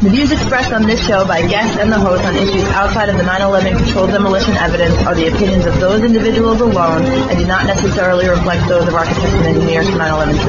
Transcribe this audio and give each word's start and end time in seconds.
The 0.00 0.08
views 0.08 0.32
expressed 0.32 0.72
on 0.72 0.86
this 0.86 0.98
show 1.06 1.26
by 1.26 1.46
guests 1.46 1.76
and 1.76 1.92
the 1.92 1.98
host 1.98 2.24
on 2.24 2.34
issues 2.34 2.64
outside 2.68 3.10
of 3.10 3.18
the 3.18 3.22
9-11 3.22 3.76
controlled 3.76 4.08
demolition 4.08 4.54
evidence 4.54 4.94
are 5.06 5.14
the 5.14 5.28
opinions 5.28 5.66
of 5.66 5.78
those 5.78 6.02
individuals 6.02 6.62
alone 6.62 7.04
and 7.04 7.38
do 7.38 7.46
not 7.46 7.66
necessarily 7.66 8.26
reflect 8.26 8.66
those 8.66 8.88
of 8.88 8.94
architects 8.94 9.34
and 9.34 9.44
engineers 9.44 9.90
for 9.90 9.96
9-11 9.96 10.40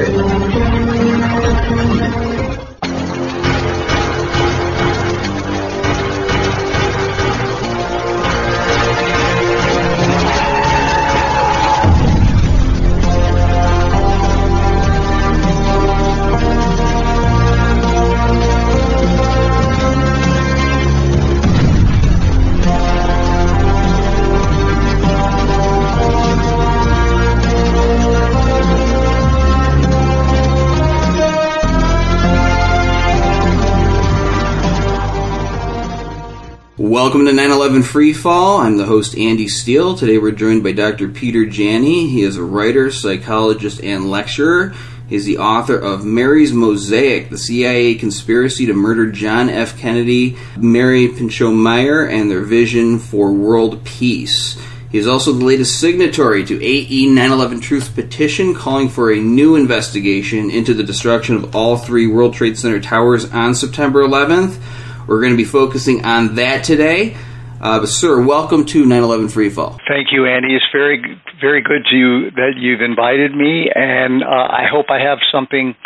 Truth. 2.22 2.31
Welcome 36.92 37.24
to 37.24 37.32
9/11 37.32 37.84
Free 37.84 38.12
Fall. 38.12 38.58
I'm 38.58 38.76
the 38.76 38.84
host 38.84 39.16
Andy 39.16 39.48
Steele. 39.48 39.96
Today 39.96 40.18
we're 40.18 40.30
joined 40.30 40.62
by 40.62 40.72
Dr. 40.72 41.08
Peter 41.08 41.46
Janney. 41.46 42.06
He 42.06 42.20
is 42.20 42.36
a 42.36 42.42
writer, 42.42 42.90
psychologist, 42.90 43.80
and 43.82 44.10
lecturer. 44.10 44.74
He's 45.08 45.24
the 45.24 45.38
author 45.38 45.74
of 45.74 46.04
Mary's 46.04 46.52
Mosaic: 46.52 47.30
The 47.30 47.38
CIA 47.38 47.94
Conspiracy 47.94 48.66
to 48.66 48.74
Murder 48.74 49.10
John 49.10 49.48
F. 49.48 49.78
Kennedy, 49.78 50.36
Mary 50.58 51.08
Pinchot 51.08 51.54
Meyer, 51.54 52.02
and 52.04 52.30
Their 52.30 52.42
Vision 52.42 52.98
for 52.98 53.32
World 53.32 53.82
Peace. 53.84 54.58
He 54.90 54.98
is 54.98 55.06
also 55.06 55.32
the 55.32 55.46
latest 55.46 55.80
signatory 55.80 56.44
to 56.44 56.62
AE 56.62 57.06
9/11 57.06 57.60
Truth 57.62 57.94
petition 57.94 58.52
calling 58.52 58.90
for 58.90 59.10
a 59.10 59.18
new 59.18 59.56
investigation 59.56 60.50
into 60.50 60.74
the 60.74 60.82
destruction 60.82 61.36
of 61.36 61.56
all 61.56 61.78
three 61.78 62.06
World 62.06 62.34
Trade 62.34 62.58
Center 62.58 62.80
towers 62.80 63.24
on 63.32 63.54
September 63.54 64.02
11th. 64.02 64.58
We're 65.06 65.20
going 65.20 65.32
to 65.32 65.36
be 65.36 65.44
focusing 65.44 66.04
on 66.04 66.36
that 66.36 66.64
today. 66.64 67.16
Uh, 67.60 67.78
but 67.78 67.88
sir, 67.88 68.20
welcome 68.20 68.64
to 68.66 68.84
9/11 68.84 69.30
Freefall. 69.30 69.78
Thank 69.86 70.08
you, 70.10 70.26
Andy. 70.26 70.54
It's 70.54 70.64
very, 70.72 71.00
very 71.40 71.62
good 71.62 71.84
to 71.90 71.96
you 71.96 72.30
that 72.32 72.54
you've 72.56 72.80
invited 72.80 73.34
me, 73.34 73.70
and 73.72 74.24
uh, 74.24 74.26
I 74.26 74.66
hope 74.70 74.86
I 74.90 74.98
have 74.98 75.18
something 75.30 75.76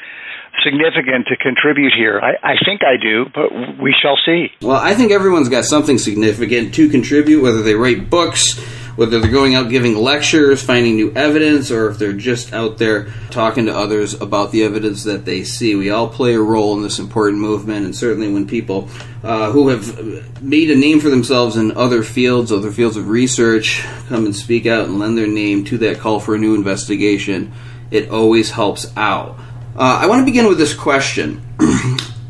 significant 0.64 1.26
to 1.28 1.36
contribute 1.36 1.92
here. 1.94 2.18
I, 2.18 2.52
I, 2.52 2.54
think 2.64 2.80
I 2.82 2.96
do, 3.00 3.26
but 3.34 3.52
we 3.78 3.94
shall 4.00 4.16
see. 4.24 4.48
Well, 4.62 4.80
I 4.80 4.94
think 4.94 5.12
everyone's 5.12 5.48
got 5.48 5.64
something 5.64 5.98
significant 5.98 6.74
to 6.74 6.88
contribute, 6.88 7.42
whether 7.42 7.62
they 7.62 7.74
write 7.74 8.08
books, 8.08 8.58
whether 8.96 9.20
they're 9.20 9.30
going 9.30 9.54
out 9.54 9.68
giving 9.68 9.94
lectures, 9.96 10.62
finding 10.62 10.96
new 10.96 11.12
evidence, 11.12 11.70
or 11.70 11.88
if 11.88 11.98
they're 11.98 12.12
just 12.12 12.52
out 12.52 12.78
there 12.78 13.08
talking 13.30 13.66
to 13.66 13.76
others 13.76 14.14
about 14.20 14.50
the 14.52 14.64
evidence 14.64 15.04
that 15.04 15.24
they 15.24 15.44
see. 15.44 15.74
We 15.74 15.90
all 15.90 16.08
play 16.08 16.34
a 16.34 16.40
role 16.40 16.76
in 16.76 16.82
this 16.82 16.98
important 16.98 17.40
movement, 17.40 17.84
and 17.84 17.94
certainly 17.94 18.32
when 18.32 18.46
people 18.46 18.88
uh, 19.22 19.50
who 19.50 19.68
have 19.68 20.42
made 20.42 20.70
a 20.70 20.76
name 20.76 21.00
for 21.00 21.10
themselves 21.10 21.56
in 21.56 21.76
other 21.76 22.02
fields, 22.02 22.50
other 22.50 22.72
fields 22.72 22.96
of 22.96 23.08
research, 23.08 23.84
come 24.08 24.24
and 24.24 24.34
speak 24.34 24.66
out 24.66 24.86
and 24.86 24.98
lend 24.98 25.16
their 25.16 25.26
name 25.26 25.64
to 25.64 25.78
that 25.78 25.98
call 25.98 26.18
for 26.18 26.34
a 26.34 26.38
new 26.38 26.54
investigation, 26.54 27.52
it 27.90 28.10
always 28.10 28.50
helps 28.50 28.90
out. 28.96 29.38
Uh, 29.76 29.98
I 30.00 30.06
want 30.06 30.20
to 30.20 30.24
begin 30.24 30.46
with 30.46 30.58
this 30.58 30.74
question. 30.74 31.42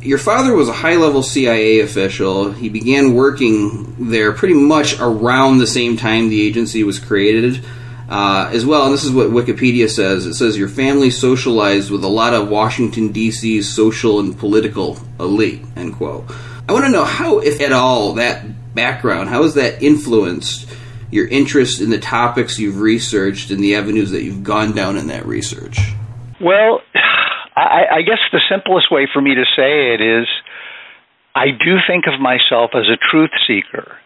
your 0.07 0.19
father 0.19 0.55
was 0.55 0.69
a 0.69 0.73
high 0.73 0.97
level 0.97 1.23
CIA 1.23 1.81
official. 1.81 2.53
He 2.53 2.69
began 2.69 3.15
working 3.15 4.09
there 4.11 4.33
pretty 4.33 4.55
much 4.55 4.99
around 5.01 5.59
the 5.59 5.67
same 5.67 5.97
time 5.97 6.29
the 6.29 6.47
agency 6.47 6.85
was 6.85 6.99
created. 6.99 7.65
Uh, 8.09 8.49
as 8.53 8.65
well, 8.65 8.85
and 8.85 8.95
this 8.95 9.03
is 9.03 9.11
what 9.11 9.31
Wikipedia 9.31 9.91
says. 9.91 10.27
It 10.27 10.35
says 10.35 10.57
your 10.57 10.69
family 10.69 11.11
socialized 11.11 11.91
with 11.91 12.05
a 12.05 12.09
lot 12.09 12.35
of 12.35 12.49
Washington 12.49 13.11
D.C.'s 13.11 13.69
social 13.69 14.21
and 14.21 14.39
political 14.39 14.97
elite. 15.19 15.65
End 15.75 15.97
quote. 15.97 16.25
I 16.69 16.73
want 16.73 16.85
to 16.85 16.91
know 16.93 17.03
how, 17.03 17.41
if 17.41 17.61
at 17.61 17.73
all, 17.73 18.13
that 18.13 18.75
background, 18.77 19.29
how 19.29 19.43
has 19.43 19.55
that 19.55 19.83
influenced 19.83 20.69
your 21.11 21.27
interest 21.27 21.81
in 21.81 21.91
the 21.91 21.99
topics 21.99 22.61
you've 22.61 22.79
researched 22.79 23.51
and 23.51 23.59
the 23.59 23.75
avenues 23.75 24.13
that 24.13 24.23
you've 24.23 24.45
gone 24.45 24.73
down 24.73 24.97
in 24.97 25.09
that 25.09 25.27
research? 25.27 25.81
Well, 26.41 26.83
I, 27.57 27.85
I 27.99 28.03
guess 28.03 28.19
the 28.33 28.41
simplest 28.51 28.93
way 28.93 29.09
for 29.11 29.23
me 29.23 29.35
to 29.35 29.45
say 29.57 29.95
it 29.95 30.01
is 30.01 30.27
I 31.35 31.47
do 31.51 31.77
think 31.87 32.05
of 32.07 32.21
myself 32.21 32.71
as 32.75 32.85
a 32.89 32.99
truth 33.11 33.31
seeker. 33.47 33.97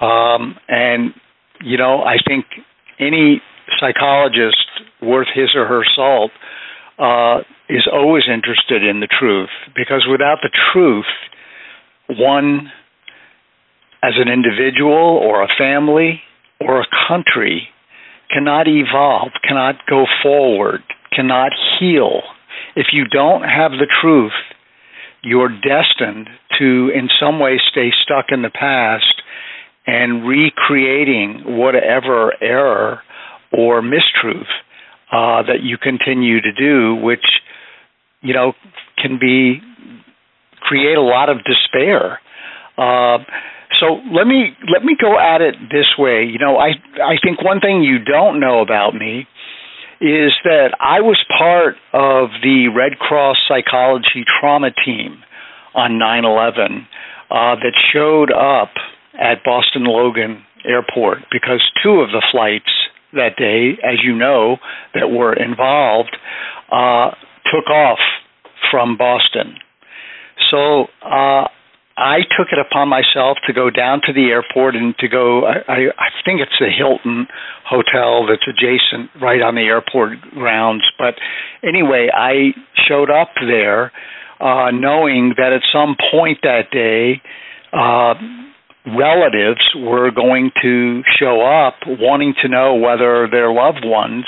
Um, 0.00 0.56
and, 0.68 1.14
you 1.62 1.78
know, 1.78 2.02
I 2.02 2.16
think 2.26 2.46
any 2.98 3.42
psychologist 3.78 4.56
worth 5.02 5.28
his 5.34 5.50
or 5.54 5.66
her 5.66 5.82
salt 5.94 6.30
uh, 6.98 7.40
is 7.68 7.88
always 7.90 8.24
interested 8.32 8.84
in 8.84 9.00
the 9.00 9.08
truth 9.08 9.50
because 9.74 10.06
without 10.10 10.38
the 10.42 10.50
truth, 10.72 11.06
one, 12.08 12.70
as 14.02 14.14
an 14.16 14.28
individual 14.28 14.92
or 14.92 15.42
a 15.42 15.48
family 15.58 16.20
or 16.60 16.80
a 16.80 16.86
country, 17.08 17.68
cannot 18.30 18.66
evolve, 18.68 19.32
cannot 19.46 19.76
go 19.88 20.04
forward, 20.22 20.82
cannot 21.14 21.52
heal 21.78 22.22
if 22.76 22.88
you 22.92 23.04
don't 23.06 23.42
have 23.42 23.72
the 23.72 23.86
truth, 24.00 24.32
you're 25.22 25.48
destined 25.48 26.28
to, 26.58 26.90
in 26.94 27.08
some 27.20 27.38
way, 27.38 27.60
stay 27.70 27.90
stuck 28.02 28.26
in 28.30 28.42
the 28.42 28.50
past 28.50 29.22
and 29.86 30.26
recreating 30.26 31.42
whatever 31.58 32.32
error 32.42 33.00
or 33.52 33.82
mistruth 33.82 34.48
uh, 35.12 35.42
that 35.42 35.62
you 35.62 35.76
continue 35.76 36.40
to 36.40 36.52
do, 36.52 36.94
which 36.94 37.24
you 38.22 38.32
know 38.34 38.52
can 38.98 39.18
be 39.18 39.60
create 40.60 40.96
a 40.96 41.02
lot 41.02 41.28
of 41.28 41.38
despair. 41.44 42.20
Uh, 42.78 43.18
so 43.80 43.98
let 44.12 44.26
me 44.26 44.54
let 44.72 44.84
me 44.84 44.96
go 45.00 45.18
at 45.18 45.40
it 45.40 45.56
this 45.70 45.86
way. 45.98 46.24
You 46.24 46.38
know, 46.38 46.56
I 46.56 46.70
I 47.02 47.16
think 47.22 47.42
one 47.42 47.60
thing 47.60 47.82
you 47.82 47.98
don't 47.98 48.38
know 48.38 48.60
about 48.60 48.94
me 48.94 49.26
is 50.00 50.32
that 50.44 50.72
I 50.80 51.00
was 51.00 51.22
part 51.36 51.76
of 51.92 52.30
the 52.42 52.68
Red 52.74 52.98
Cross 52.98 53.36
Psychology 53.46 54.24
Trauma 54.40 54.70
Team 54.84 55.22
on 55.74 55.98
9 55.98 56.24
11 56.24 56.86
uh, 57.30 57.54
that 57.56 57.72
showed 57.92 58.32
up 58.32 58.70
at 59.20 59.44
Boston 59.44 59.84
Logan 59.84 60.42
Airport 60.64 61.18
because 61.30 61.62
two 61.82 62.00
of 62.00 62.10
the 62.10 62.24
flights 62.32 62.70
that 63.12 63.36
day, 63.36 63.78
as 63.84 63.98
you 64.02 64.16
know, 64.16 64.56
that 64.94 65.10
were 65.10 65.34
involved, 65.34 66.16
uh, 66.72 67.10
took 67.52 67.68
off 67.68 67.98
from 68.70 68.96
Boston. 68.96 69.56
So 70.50 70.86
uh, 71.04 71.48
I 72.00 72.20
took 72.36 72.48
it 72.50 72.58
upon 72.58 72.88
myself 72.88 73.36
to 73.46 73.52
go 73.52 73.68
down 73.68 74.00
to 74.06 74.12
the 74.12 74.32
airport 74.32 74.74
and 74.74 74.96
to 74.98 75.08
go. 75.08 75.44
I, 75.44 75.92
I 75.98 76.08
think 76.24 76.40
it's 76.40 76.56
the 76.58 76.70
Hilton 76.70 77.26
Hotel 77.68 78.26
that's 78.26 78.42
adjacent, 78.48 79.10
right 79.20 79.42
on 79.42 79.54
the 79.54 79.62
airport 79.62 80.20
grounds. 80.32 80.82
But 80.98 81.14
anyway, 81.62 82.08
I 82.14 82.56
showed 82.88 83.10
up 83.10 83.28
there, 83.40 83.92
uh, 84.40 84.70
knowing 84.72 85.34
that 85.36 85.52
at 85.52 85.62
some 85.72 85.96
point 86.10 86.38
that 86.42 86.70
day, 86.72 87.20
uh, 87.72 88.14
relatives 88.96 89.60
were 89.76 90.10
going 90.10 90.50
to 90.62 91.02
show 91.18 91.42
up, 91.42 91.74
wanting 91.86 92.34
to 92.42 92.48
know 92.48 92.76
whether 92.76 93.28
their 93.30 93.52
loved 93.52 93.84
ones 93.84 94.24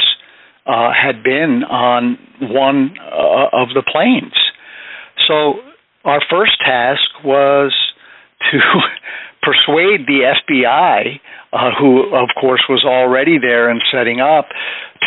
uh, 0.66 0.91
had 0.93 1.22
been 1.25 1.62
on 1.65 2.19
one 2.41 2.94
uh, 3.00 3.49
of 3.53 3.69
the 3.75 3.82
planes. 3.91 4.34
So 5.27 5.72
our 6.05 6.21
first 6.31 6.59
task 6.65 7.25
was 7.25 7.73
to 8.50 8.59
persuade 9.43 10.06
the 10.06 10.35
FBI, 10.49 11.21
uh, 11.53 11.71
who 11.79 12.15
of 12.15 12.29
course 12.41 12.62
was 12.69 12.85
already 12.85 13.38
there 13.38 13.69
and 13.69 13.81
setting 13.93 14.21
up, 14.21 14.47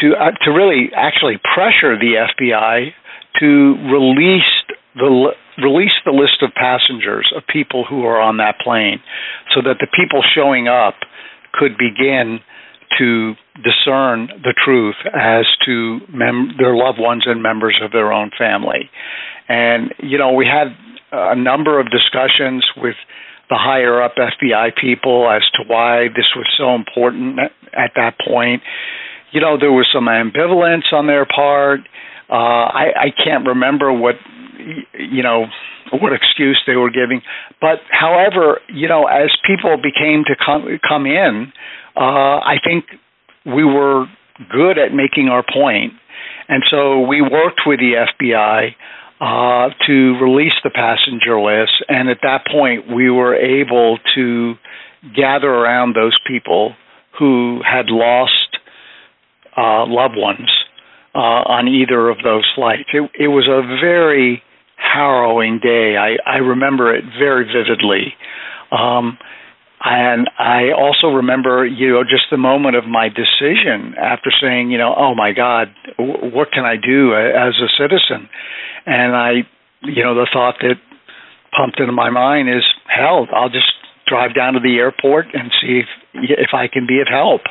to 0.01 0.13
uh, 0.13 0.31
to 0.43 0.51
really 0.51 0.89
actually 0.95 1.37
pressure 1.53 1.97
the 1.97 2.27
FBI 2.29 2.91
to 3.39 3.75
release 3.91 4.53
the 4.95 5.31
release 5.61 5.91
the 6.05 6.11
list 6.11 6.41
of 6.41 6.51
passengers 6.55 7.31
of 7.35 7.43
people 7.51 7.85
who 7.87 8.03
are 8.03 8.19
on 8.19 8.37
that 8.37 8.55
plane, 8.63 8.99
so 9.53 9.61
that 9.61 9.77
the 9.79 9.87
people 9.87 10.21
showing 10.35 10.67
up 10.67 10.95
could 11.53 11.77
begin 11.77 12.39
to 12.97 13.33
discern 13.63 14.27
the 14.43 14.53
truth 14.63 14.95
as 15.13 15.45
to 15.65 15.99
mem- 16.13 16.55
their 16.57 16.75
loved 16.75 16.99
ones 16.99 17.23
and 17.25 17.41
members 17.41 17.79
of 17.83 17.91
their 17.91 18.11
own 18.11 18.31
family. 18.37 18.89
And, 19.47 19.93
you 19.99 20.17
know, 20.17 20.33
we 20.33 20.45
had 20.45 20.75
a 21.15 21.35
number 21.35 21.79
of 21.79 21.87
discussions 21.91 22.65
with 22.77 22.95
the 23.49 23.55
higher 23.57 24.01
up 24.01 24.15
FBI 24.15 24.75
people 24.79 25.29
as 25.29 25.43
to 25.53 25.63
why 25.67 26.07
this 26.15 26.25
was 26.35 26.47
so 26.57 26.73
important 26.73 27.39
at 27.73 27.91
that 27.95 28.15
point. 28.19 28.61
You 29.31 29.41
know, 29.41 29.57
there 29.59 29.71
was 29.71 29.87
some 29.93 30.05
ambivalence 30.05 30.91
on 30.91 31.07
their 31.07 31.25
part. 31.25 31.81
Uh, 32.29 32.33
I, 32.33 32.85
I 32.95 33.09
can't 33.23 33.45
remember 33.45 33.93
what, 33.93 34.15
you 34.97 35.21
know, 35.21 35.45
what 35.91 36.13
excuse 36.13 36.59
they 36.65 36.75
were 36.75 36.89
giving. 36.89 37.21
But 37.61 37.79
however, 37.91 38.59
you 38.73 38.87
know, 38.87 39.05
as 39.05 39.29
people 39.45 39.77
became 39.77 40.23
to 40.25 40.35
come 40.43 40.79
come 40.87 41.05
in, 41.05 41.51
uh, 41.95 42.41
I 42.41 42.55
think 42.63 42.85
we 43.45 43.63
were 43.63 44.05
good 44.51 44.77
at 44.79 44.91
making 44.91 45.29
our 45.29 45.43
point, 45.43 45.93
and 46.49 46.63
so 46.69 47.01
we 47.01 47.21
worked 47.21 47.61
with 47.65 47.79
the 47.79 48.05
FBI 48.09 48.75
uh, 49.21 49.69
to 49.87 49.93
release 50.21 50.53
the 50.63 50.69
passenger 50.69 51.39
list. 51.39 51.83
And 51.87 52.09
at 52.09 52.17
that 52.23 52.45
point, 52.51 52.93
we 52.93 53.09
were 53.09 53.35
able 53.35 53.97
to 54.15 54.55
gather 55.15 55.49
around 55.49 55.95
those 55.95 56.17
people 56.27 56.73
who 57.17 57.61
had 57.63 57.87
lost 57.89 58.57
uh, 59.57 59.85
loved 59.87 60.15
ones 60.17 60.49
uh, 61.13 61.47
on 61.47 61.67
either 61.67 62.09
of 62.09 62.17
those 62.23 62.45
flights. 62.55 62.89
It, 62.93 63.09
it 63.17 63.27
was 63.27 63.47
a 63.47 63.61
very 63.81 64.43
harrowing 64.75 65.59
day. 65.63 65.95
I, 65.97 66.17
I 66.29 66.37
remember 66.37 66.93
it 66.93 67.05
very 67.17 67.45
vividly. 67.45 68.13
Um, 68.71 69.17
and 69.83 70.29
I 70.39 70.71
also 70.75 71.07
remember, 71.07 71.65
you 71.65 71.93
know, 71.93 72.03
just 72.03 72.25
the 72.31 72.37
moment 72.37 72.75
of 72.75 72.85
my 72.85 73.07
decision 73.07 73.93
after 74.01 74.31
saying, 74.41 74.71
you 74.71 74.77
know, 74.77 74.93
oh 74.97 75.13
my 75.13 75.31
God, 75.31 75.67
what 75.97 76.51
can 76.51 76.65
I 76.65 76.75
do 76.75 77.13
as 77.13 77.53
a 77.61 77.69
citizen? 77.77 78.27
And 78.85 79.15
I, 79.15 79.31
you 79.83 80.03
know, 80.03 80.15
the 80.15 80.27
thought 80.31 80.55
that 80.61 80.75
pumped 81.55 81.79
into 81.79 81.93
my 81.93 82.09
mind 82.09 82.49
is, 82.49 82.63
hell, 82.87 83.27
I'll 83.33 83.49
just 83.49 83.71
drive 84.07 84.35
down 84.35 84.53
to 84.53 84.59
the 84.59 84.75
airport 84.75 85.27
and 85.33 85.51
see 85.61 85.81
if 85.81 85.87
if 86.13 86.49
I 86.53 86.67
can 86.71 86.85
be 86.87 87.01
of 87.01 87.07
help, 87.09 87.41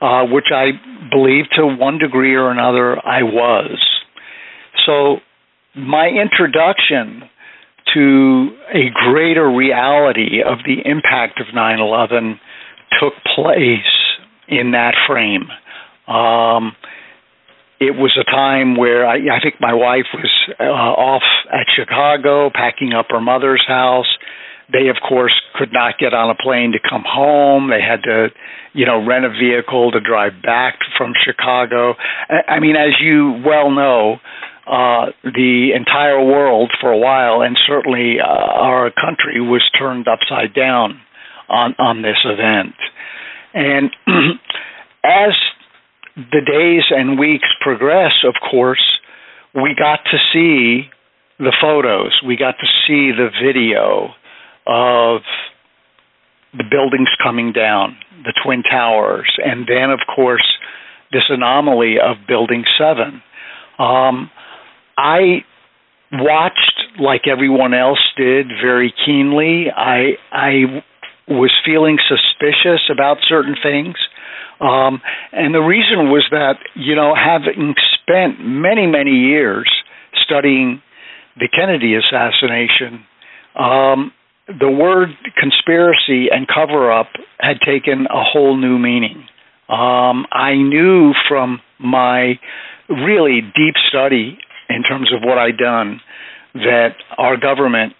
uh, 0.00 0.24
which 0.26 0.50
I 0.54 0.72
believe 1.10 1.44
to 1.56 1.66
one 1.66 1.98
degree 1.98 2.34
or 2.34 2.50
another 2.50 2.98
I 3.06 3.22
was. 3.22 3.78
So 4.84 5.18
my 5.74 6.08
introduction 6.08 7.28
to 7.94 8.50
a 8.72 8.90
greater 9.10 9.48
reality 9.50 10.42
of 10.44 10.58
the 10.66 10.88
impact 10.88 11.40
of 11.40 11.54
9 11.54 11.78
11 11.80 12.40
took 13.00 13.12
place 13.34 13.78
in 14.48 14.72
that 14.72 14.94
frame. 15.06 15.48
Um, 16.08 16.72
it 17.80 17.96
was 17.96 18.16
a 18.20 18.24
time 18.24 18.76
where 18.76 19.06
I, 19.06 19.16
I 19.16 19.40
think 19.42 19.56
my 19.60 19.74
wife 19.74 20.06
was 20.14 20.30
uh, 20.60 20.64
off 20.64 21.22
at 21.52 21.66
Chicago, 21.74 22.50
packing 22.50 22.92
up 22.92 23.06
her 23.10 23.20
mother's 23.20 23.64
house. 23.66 24.06
They, 24.72 24.88
of 24.88 24.96
course, 25.06 25.34
could 25.58 25.72
not 25.72 25.98
get 25.98 26.14
on 26.14 26.30
a 26.30 26.34
plane 26.34 26.72
to 26.72 26.78
come 26.80 27.04
home. 27.06 27.68
They 27.68 27.82
had 27.82 28.02
to, 28.04 28.28
you 28.72 28.86
know, 28.86 29.04
rent 29.04 29.24
a 29.26 29.28
vehicle 29.28 29.92
to 29.92 30.00
drive 30.00 30.40
back 30.42 30.78
from 30.96 31.12
Chicago. 31.24 31.94
I 32.48 32.60
mean, 32.60 32.76
as 32.76 32.96
you 33.00 33.42
well 33.44 33.70
know, 33.70 34.16
uh, 34.66 35.12
the 35.22 35.76
entire 35.76 36.24
world 36.24 36.72
for 36.80 36.90
a 36.90 36.96
while, 36.96 37.42
and 37.42 37.58
certainly 37.66 38.16
uh, 38.20 38.26
our 38.26 38.90
country, 38.90 39.40
was 39.40 39.62
turned 39.78 40.06
upside 40.08 40.54
down 40.54 41.00
on 41.50 41.74
on 41.78 42.00
this 42.00 42.16
event. 42.24 42.74
And 43.52 43.90
as 45.04 45.34
the 46.16 46.40
days 46.40 46.84
and 46.90 47.18
weeks 47.18 47.48
progress, 47.60 48.12
of 48.26 48.34
course, 48.50 48.82
we 49.54 49.74
got 49.78 50.00
to 50.10 50.18
see 50.32 50.88
the 51.38 51.54
photos, 51.60 52.20
we 52.26 52.36
got 52.36 52.54
to 52.60 52.66
see 52.86 53.10
the 53.10 53.30
video 53.42 54.10
of 54.66 55.22
the 56.56 56.64
buildings 56.70 57.08
coming 57.22 57.52
down, 57.52 57.96
the 58.22 58.32
Twin 58.44 58.62
Towers, 58.62 59.30
and 59.44 59.66
then, 59.66 59.90
of 59.90 60.00
course, 60.14 60.46
this 61.12 61.24
anomaly 61.28 61.96
of 61.98 62.16
Building 62.28 62.64
7. 62.78 63.22
Um, 63.78 64.30
I 64.96 65.44
watched 66.12 66.74
like 67.00 67.22
everyone 67.26 67.74
else 67.74 67.98
did 68.16 68.46
very 68.62 68.94
keenly. 69.04 69.66
I 69.74 70.12
I 70.30 70.84
was 71.26 71.50
feeling 71.64 71.98
suspicious 72.06 72.88
about 72.90 73.16
certain 73.26 73.56
things. 73.60 73.96
Um, 74.60 75.00
and 75.32 75.54
the 75.54 75.60
reason 75.60 76.10
was 76.10 76.26
that, 76.30 76.56
you 76.74 76.94
know, 76.94 77.14
having 77.14 77.74
spent 78.00 78.40
many, 78.40 78.86
many 78.86 79.10
years 79.10 79.70
studying 80.24 80.82
the 81.36 81.48
Kennedy 81.48 81.94
assassination, 81.94 83.04
um, 83.58 84.12
the 84.46 84.70
word 84.70 85.08
conspiracy 85.40 86.28
and 86.30 86.46
cover 86.46 86.92
up 86.92 87.08
had 87.40 87.58
taken 87.64 88.06
a 88.06 88.22
whole 88.22 88.56
new 88.56 88.78
meaning. 88.78 89.26
Um, 89.68 90.26
I 90.30 90.54
knew 90.54 91.12
from 91.28 91.60
my 91.78 92.38
really 92.88 93.40
deep 93.40 93.74
study 93.88 94.38
in 94.68 94.82
terms 94.82 95.12
of 95.14 95.22
what 95.22 95.38
I'd 95.38 95.56
done 95.56 96.00
that 96.54 96.94
our 97.18 97.36
government 97.36 97.94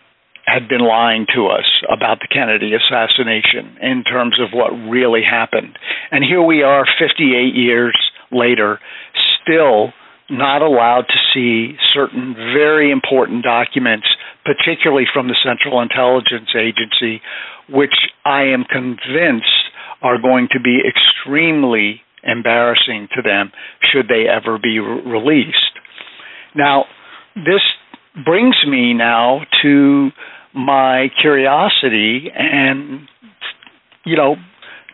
had 0.47 0.69
been 0.69 0.81
lying 0.87 1.27
to 1.35 1.47
us 1.47 1.65
about 1.91 2.19
the 2.21 2.29
Kennedy 2.29 2.73
assassination 2.75 3.77
in 3.81 4.05
terms 4.05 4.39
of 4.41 4.51
what 4.53 4.71
really 4.89 5.23
happened. 5.23 5.79
And 6.11 6.23
here 6.23 6.43
we 6.43 6.63
are 6.63 6.87
58 6.99 7.55
years 7.55 7.97
later, 8.31 8.79
still 9.43 9.93
not 10.31 10.63
allowed 10.63 11.05
to 11.09 11.19
see 11.33 11.77
certain 11.93 12.35
very 12.35 12.91
important 12.91 13.45
documents, 13.45 14.07
particularly 14.45 15.05
from 15.13 15.29
the 15.29 15.37
Central 15.45 15.81
Intelligence 15.81 16.51
Agency, 16.57 17.21
which 17.69 17.95
I 18.25 18.43
am 18.43 18.65
convinced 18.65 19.47
are 20.03 20.21
going 20.21 20.49
to 20.53 20.61
be 20.61 20.81
extremely 20.87 22.03
embarrassing 22.23 23.09
to 23.15 23.23
them 23.23 23.53
should 23.93 24.09
they 24.09 24.25
ever 24.29 24.59
be 24.59 24.79
re- 24.79 25.01
released. 25.05 25.79
Now, 26.55 26.85
this 27.35 27.63
brings 28.25 28.57
me 28.67 28.95
now 28.95 29.41
to 29.63 30.11
my 30.55 31.09
curiosity 31.21 32.31
and, 32.35 33.09
you 34.05 34.17
know, 34.17 34.37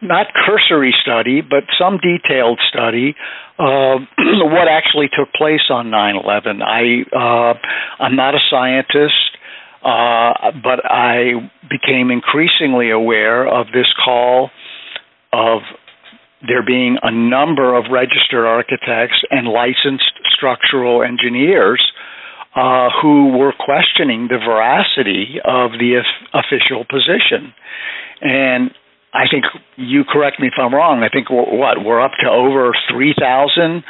not 0.02 0.28
cursory 0.46 0.94
study, 1.02 1.42
but 1.42 1.64
some 1.78 1.98
detailed 1.98 2.58
study 2.70 3.14
of 3.58 4.00
what 4.18 4.68
actually 4.68 5.08
took 5.08 5.32
place 5.34 5.68
on 5.68 5.90
9/11. 5.90 6.62
I 6.62 7.04
uh, 7.14 7.54
I'm 8.02 8.16
not 8.16 8.34
a 8.34 8.38
scientist, 8.48 9.36
uh, 9.84 10.52
but 10.62 10.80
I 10.84 11.50
became 11.68 12.10
increasingly 12.10 12.90
aware 12.90 13.46
of 13.46 13.66
this 13.74 13.92
call 14.02 14.50
of 15.34 15.60
there 16.48 16.64
being 16.64 16.96
a 17.02 17.10
number 17.10 17.76
of 17.76 17.84
registered 17.92 18.46
architects 18.46 19.20
and 19.30 19.46
licensed 19.46 20.12
structural 20.34 21.02
engineers 21.02 21.82
uh, 22.54 22.88
who 23.00 23.38
were 23.38 23.52
questioning 23.52 24.28
the 24.28 24.38
veracity 24.38 25.38
of 25.44 25.72
the 25.78 26.02
official 26.34 26.84
position. 26.84 27.54
And 28.20 28.70
I 29.14 29.26
think 29.30 29.44
you 29.76 30.04
correct 30.04 30.40
me 30.40 30.48
if 30.48 30.54
I'm 30.58 30.74
wrong. 30.74 31.02
I 31.02 31.08
think 31.08 31.30
we're, 31.30 31.46
what 31.46 31.84
we're 31.84 32.00
up 32.00 32.12
to 32.22 32.28
over 32.30 32.72
three 32.90 33.14
thousand 33.18 33.82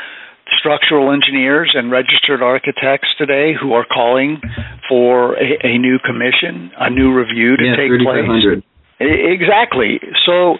structural 0.58 1.12
engineers 1.12 1.72
and 1.74 1.90
registered 1.90 2.42
architects 2.42 3.08
today 3.16 3.52
who 3.54 3.72
are 3.72 3.86
calling 3.86 4.40
for 4.88 5.34
a, 5.34 5.58
a 5.62 5.78
new 5.78 5.98
commission, 6.04 6.70
a 6.78 6.90
new 6.90 7.14
review 7.14 7.56
to 7.56 7.64
yeah, 7.64 7.76
take 7.76 7.92
place. 8.02 8.62
Exactly. 8.98 10.00
So 10.26 10.58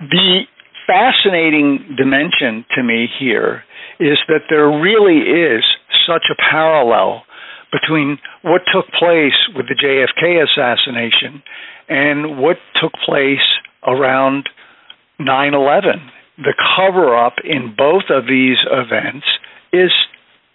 the 0.00 0.42
fascinating 0.86 1.96
dimension 1.96 2.64
to 2.76 2.82
me 2.82 3.08
here 3.18 3.64
is 3.98 4.18
that 4.28 4.42
there 4.50 4.68
really 4.68 5.18
is 5.22 5.64
such 6.06 6.24
a 6.30 6.36
parallel 6.50 7.22
between 7.72 8.18
what 8.42 8.62
took 8.72 8.86
place 8.98 9.34
with 9.54 9.66
the 9.68 9.74
JFK 9.74 10.42
assassination 10.42 11.42
and 11.88 12.38
what 12.38 12.56
took 12.80 12.92
place 13.04 13.44
around 13.86 14.48
9 15.18 15.54
11. 15.54 16.10
The 16.38 16.54
cover 16.76 17.16
up 17.16 17.34
in 17.44 17.74
both 17.76 18.04
of 18.10 18.26
these 18.26 18.58
events 18.70 19.26
is 19.72 19.90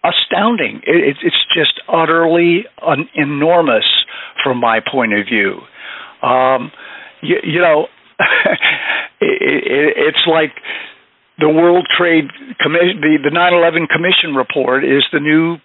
astounding. 0.04 0.82
it's 0.86 1.20
just 1.54 1.82
utterly 1.90 2.66
enormous 3.16 3.86
from 4.44 4.58
my 4.60 4.80
point 4.80 5.14
of 5.14 5.26
view. 5.26 5.60
Um, 6.22 6.72
you, 7.22 7.38
you 7.44 7.60
know, 7.60 7.88
it's 9.22 10.26
like 10.28 10.52
the 11.40 11.50
World 11.50 11.88
Trade 11.96 12.30
Commission, 12.60 13.02
the 13.02 13.18
the 13.24 13.34
9/11 13.34 13.88
Commission 13.90 14.36
report 14.36 14.84
is 14.84 15.04
the 15.12 15.20
new 15.20 15.58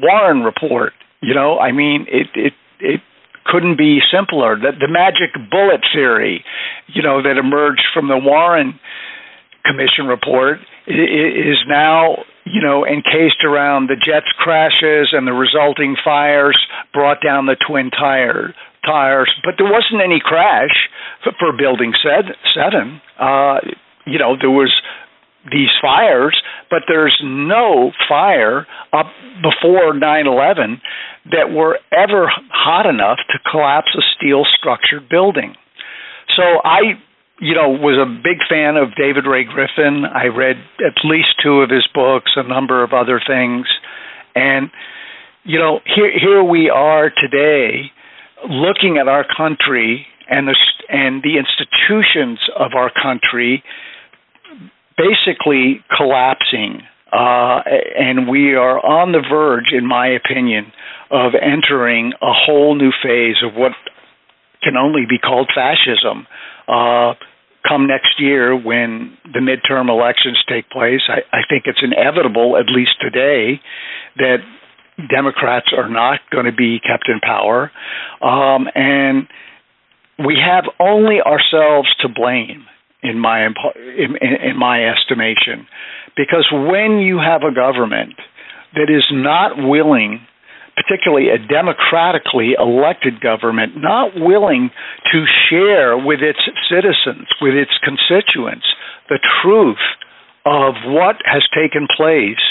Warren 0.00 0.42
report. 0.42 0.92
You 1.22 1.34
know, 1.34 1.58
I 1.58 1.72
mean, 1.72 2.06
it 2.08 2.28
it 2.34 2.52
it 2.80 3.00
couldn't 3.44 3.76
be 3.76 4.00
simpler. 4.10 4.56
The, 4.56 4.72
the 4.78 4.88
magic 4.88 5.32
bullet 5.50 5.80
theory, 5.92 6.44
you 6.88 7.02
know, 7.02 7.22
that 7.22 7.36
emerged 7.38 7.84
from 7.92 8.08
the 8.08 8.18
Warren 8.18 8.78
Commission 9.64 10.06
report 10.06 10.58
is 10.86 11.58
now, 11.68 12.24
you 12.44 12.60
know, 12.60 12.84
encased 12.86 13.44
around 13.44 13.88
the 13.88 13.96
jets 13.96 14.28
crashes 14.38 15.12
and 15.12 15.26
the 15.26 15.32
resulting 15.32 15.96
fires 16.04 16.58
brought 16.92 17.18
down 17.24 17.46
the 17.46 17.56
twin 17.56 17.90
tire 17.90 18.54
tires. 18.84 19.32
But 19.44 19.54
there 19.56 19.70
wasn't 19.70 20.02
any 20.04 20.20
crash 20.22 20.88
for, 21.22 21.32
for 21.38 21.56
Building 21.56 21.92
Seven. 22.02 23.00
Uh, 23.18 23.60
you 24.06 24.18
know, 24.18 24.36
there 24.38 24.50
was 24.50 24.72
these 25.50 25.70
fires, 25.80 26.40
but 26.70 26.82
there's 26.88 27.16
no 27.22 27.92
fire 28.08 28.66
up 28.92 29.06
before 29.42 29.92
9/11 29.92 30.80
that 31.30 31.50
were 31.50 31.78
ever 31.92 32.30
hot 32.50 32.86
enough 32.86 33.18
to 33.30 33.38
collapse 33.50 33.94
a 33.94 34.02
steel 34.16 34.44
structured 34.58 35.08
building. 35.08 35.56
So 36.36 36.60
I 36.64 36.98
you 37.40 37.52
know, 37.52 37.68
was 37.68 37.98
a 37.98 38.06
big 38.06 38.38
fan 38.48 38.76
of 38.76 38.94
David 38.94 39.26
Ray 39.26 39.42
Griffin. 39.42 40.04
I 40.06 40.26
read 40.26 40.56
at 40.78 40.94
least 41.04 41.34
two 41.42 41.62
of 41.62 41.70
his 41.70 41.86
books, 41.92 42.30
a 42.36 42.44
number 42.44 42.84
of 42.84 42.92
other 42.92 43.20
things, 43.26 43.66
and 44.36 44.70
you 45.44 45.58
know, 45.58 45.80
here 45.84 46.10
here 46.18 46.42
we 46.42 46.70
are 46.70 47.10
today, 47.10 47.90
looking 48.48 48.98
at 48.98 49.08
our 49.08 49.24
country 49.36 50.06
and 50.28 50.48
the 50.48 50.56
and 50.88 51.22
the 51.22 51.36
institutions 51.36 52.38
of 52.56 52.72
our 52.76 52.90
country 52.90 53.62
basically 54.96 55.84
collapsing. 55.96 56.82
Uh, 57.12 57.62
and 57.96 58.28
we 58.28 58.54
are 58.54 58.84
on 58.84 59.12
the 59.12 59.22
verge, 59.22 59.72
in 59.72 59.86
my 59.86 60.08
opinion, 60.08 60.72
of 61.10 61.32
entering 61.34 62.12
a 62.20 62.32
whole 62.32 62.74
new 62.74 62.90
phase 63.02 63.36
of 63.44 63.54
what 63.54 63.72
can 64.62 64.76
only 64.76 65.02
be 65.08 65.18
called 65.18 65.48
fascism. 65.54 66.26
Uh, 66.66 67.14
come 67.66 67.86
next 67.86 68.18
year 68.18 68.56
when 68.56 69.16
the 69.32 69.38
midterm 69.38 69.88
elections 69.88 70.42
take 70.48 70.68
place, 70.70 71.02
I, 71.08 71.20
I 71.34 71.40
think 71.48 71.64
it's 71.66 71.80
inevitable, 71.82 72.56
at 72.56 72.66
least 72.66 72.96
today, 73.00 73.60
that 74.16 74.38
Democrats 75.08 75.66
are 75.76 75.88
not 75.88 76.20
going 76.30 76.46
to 76.46 76.52
be 76.52 76.80
kept 76.80 77.08
in 77.08 77.20
power. 77.20 77.70
Um, 78.22 78.66
and 78.74 79.28
we 80.18 80.38
have 80.44 80.64
only 80.80 81.20
ourselves 81.20 81.88
to 82.00 82.08
blame 82.08 82.66
in 83.04 83.18
my 83.18 83.46
in, 83.46 84.16
in 84.16 84.58
my 84.58 84.84
estimation. 84.88 85.66
Because 86.16 86.48
when 86.50 86.98
you 86.98 87.18
have 87.18 87.42
a 87.42 87.54
government 87.54 88.14
that 88.74 88.90
is 88.90 89.04
not 89.12 89.52
willing 89.56 90.26
particularly 90.74 91.28
a 91.30 91.38
democratically 91.38 92.56
elected 92.58 93.20
government 93.20 93.72
not 93.76 94.10
willing 94.16 94.70
to 95.12 95.24
share 95.48 95.96
with 95.96 96.18
its 96.18 96.40
citizens 96.68 97.28
with 97.40 97.54
its 97.54 97.70
constituents 97.84 98.66
the 99.08 99.20
truth 99.40 99.78
of 100.44 100.74
what 100.86 101.16
has 101.24 101.42
taken 101.54 101.86
place 101.96 102.42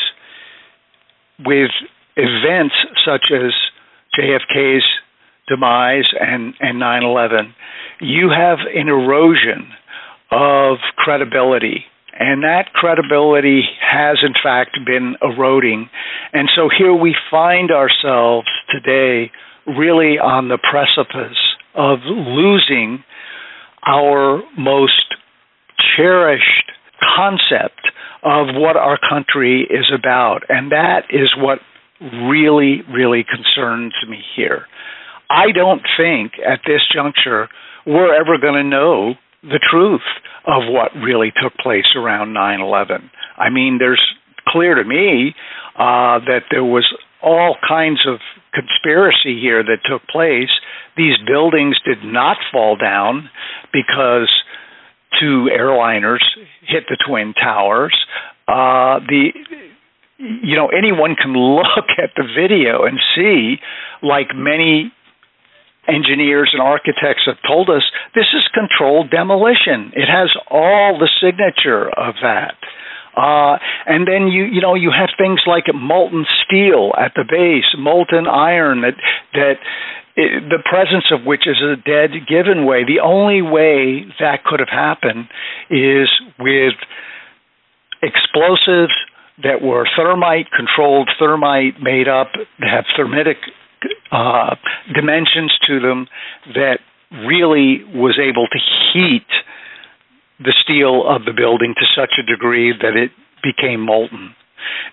with 1.46 1.72
events 2.16 2.76
such 3.06 3.32
as 3.34 3.52
JFK's 4.18 4.86
demise 5.48 6.06
and, 6.20 6.54
and 6.60 6.82
9-11, 6.82 7.54
you 8.00 8.30
have 8.30 8.60
an 8.74 8.88
erosion 8.88 9.68
of 10.34 10.78
credibility. 10.98 11.86
And 12.18 12.44
that 12.44 12.74
credibility 12.74 13.64
has, 13.82 14.20
in 14.24 14.34
fact, 14.42 14.78
been 14.86 15.16
eroding. 15.22 15.90
And 16.32 16.50
so 16.56 16.70
here 16.76 16.94
we 16.94 17.16
find 17.30 17.72
ourselves 17.72 18.48
today 18.72 19.32
really 19.66 20.20
on 20.20 20.48
the 20.50 20.58
precipice 20.58 21.38
of 21.76 22.00
losing 22.06 23.04
our 23.86 24.44
most 24.58 25.16
cherished 25.98 26.72
concept 27.16 27.82
of 28.24 28.48
what 28.54 28.78
our 28.78 28.98
country 29.10 29.68
is 29.70 29.92
about. 29.94 30.42
And 30.50 30.72
that 30.72 31.04
is 31.10 31.34
what 31.38 31.60
really, 32.02 32.82
really 32.92 33.24
concerns 33.24 33.94
me 34.10 34.20
here. 34.36 34.66
I 35.30 35.52
don't 35.52 35.82
think 35.98 36.34
at 36.46 36.60
this 36.66 36.82
juncture 36.94 37.50
we're 37.86 38.14
ever 38.14 38.38
going 38.38 38.64
to 38.64 38.64
know 38.64 39.16
the 39.44 39.60
truth 39.60 40.02
of 40.48 40.64
what 40.72 40.92
really 40.96 41.32
took 41.42 41.54
place 41.56 41.96
around 41.96 42.34
9 42.34 42.62
11. 42.62 43.12
I 43.38 43.50
mean, 43.50 43.78
there's 43.80 44.02
clear 44.48 44.76
to 44.76 44.84
me 44.84 45.36
uh, 45.76 46.20
that 46.26 46.44
there 46.52 46.64
was 46.64 46.86
all 47.22 47.56
kinds 47.68 48.06
of 48.08 48.20
conspiracy 48.54 49.40
here 49.40 49.64
that 49.64 49.80
took 49.90 50.06
place. 50.08 50.52
These 50.98 51.16
buildings 51.26 51.78
did 51.86 52.04
not 52.04 52.38
fall 52.52 52.76
down 52.76 53.30
because 53.72 54.30
two 55.20 55.50
airliners 55.52 56.24
hit 56.62 56.84
the 56.90 56.98
twin 57.08 57.34
towers. 57.34 57.96
Uh, 58.48 59.00
the 59.08 59.30
you 60.18 60.56
know 60.56 60.68
anyone 60.68 61.16
can 61.16 61.34
look 61.38 61.88
at 61.98 62.12
the 62.16 62.24
video 62.24 62.84
and 62.84 63.00
see 63.16 63.56
like 64.02 64.28
many 64.36 64.92
engineers 65.88 66.52
and 66.54 66.62
architects 66.62 67.24
have 67.26 67.38
told 67.46 67.70
us 67.70 67.84
this 68.16 68.28
is 68.34 68.44
controlled 68.54 69.12
demolition. 69.12 69.92
It 69.94 70.08
has 70.08 70.32
all 70.50 70.98
the 70.98 71.10
signature 71.20 71.90
of 71.90 72.16
that. 72.22 72.56
Uh, 73.16 73.60
and 73.86 74.08
then 74.08 74.28
you 74.28 74.46
you 74.46 74.60
know 74.60 74.74
you 74.74 74.90
have 74.90 75.10
things 75.18 75.40
like 75.46 75.66
molten 75.74 76.26
steel 76.44 76.92
at 76.98 77.14
the 77.16 77.24
base 77.30 77.70
molten 77.78 78.26
iron 78.26 78.82
that 78.82 78.98
that 79.34 79.62
it, 80.16 80.50
the 80.50 80.58
presence 80.66 81.06
of 81.12 81.26
which 81.26 81.46
is 81.46 81.58
a 81.62 81.76
dead 81.76 82.26
given 82.28 82.66
way. 82.66 82.84
The 82.86 83.02
only 83.04 83.42
way 83.42 84.06
that 84.20 84.44
could 84.44 84.60
have 84.60 84.74
happened 84.74 85.28
is 85.70 86.10
with 86.40 86.74
explosives 88.02 88.94
that 89.42 89.62
were 89.62 89.88
thermite 89.96 90.48
controlled, 90.56 91.10
thermite 91.20 91.82
made 91.82 92.08
up, 92.08 92.30
that 92.60 92.70
have 92.70 92.86
thermitic 92.96 93.38
uh, 94.12 94.56
dimensions 94.94 95.54
to 95.68 95.80
them 95.80 96.08
that 96.54 96.80
really 97.28 97.84
was 97.94 98.20
able 98.20 98.48
to 98.48 98.60
heat 98.94 99.28
the 100.40 100.54
steel 100.64 101.04
of 101.08 101.26
the 101.26 101.34
building 101.34 101.74
to 101.78 101.86
such 101.96 102.18
a 102.20 102.26
degree 102.26 102.74
that 102.74 102.98
it 102.98 103.12
became 103.44 103.82
molten. 103.86 104.36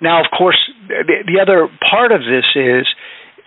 Now, 0.00 0.20
of 0.20 0.26
course, 0.36 0.58
the, 0.88 1.24
the 1.26 1.40
other 1.40 1.68
part 1.90 2.12
of 2.12 2.20
this 2.20 2.44
is 2.54 2.86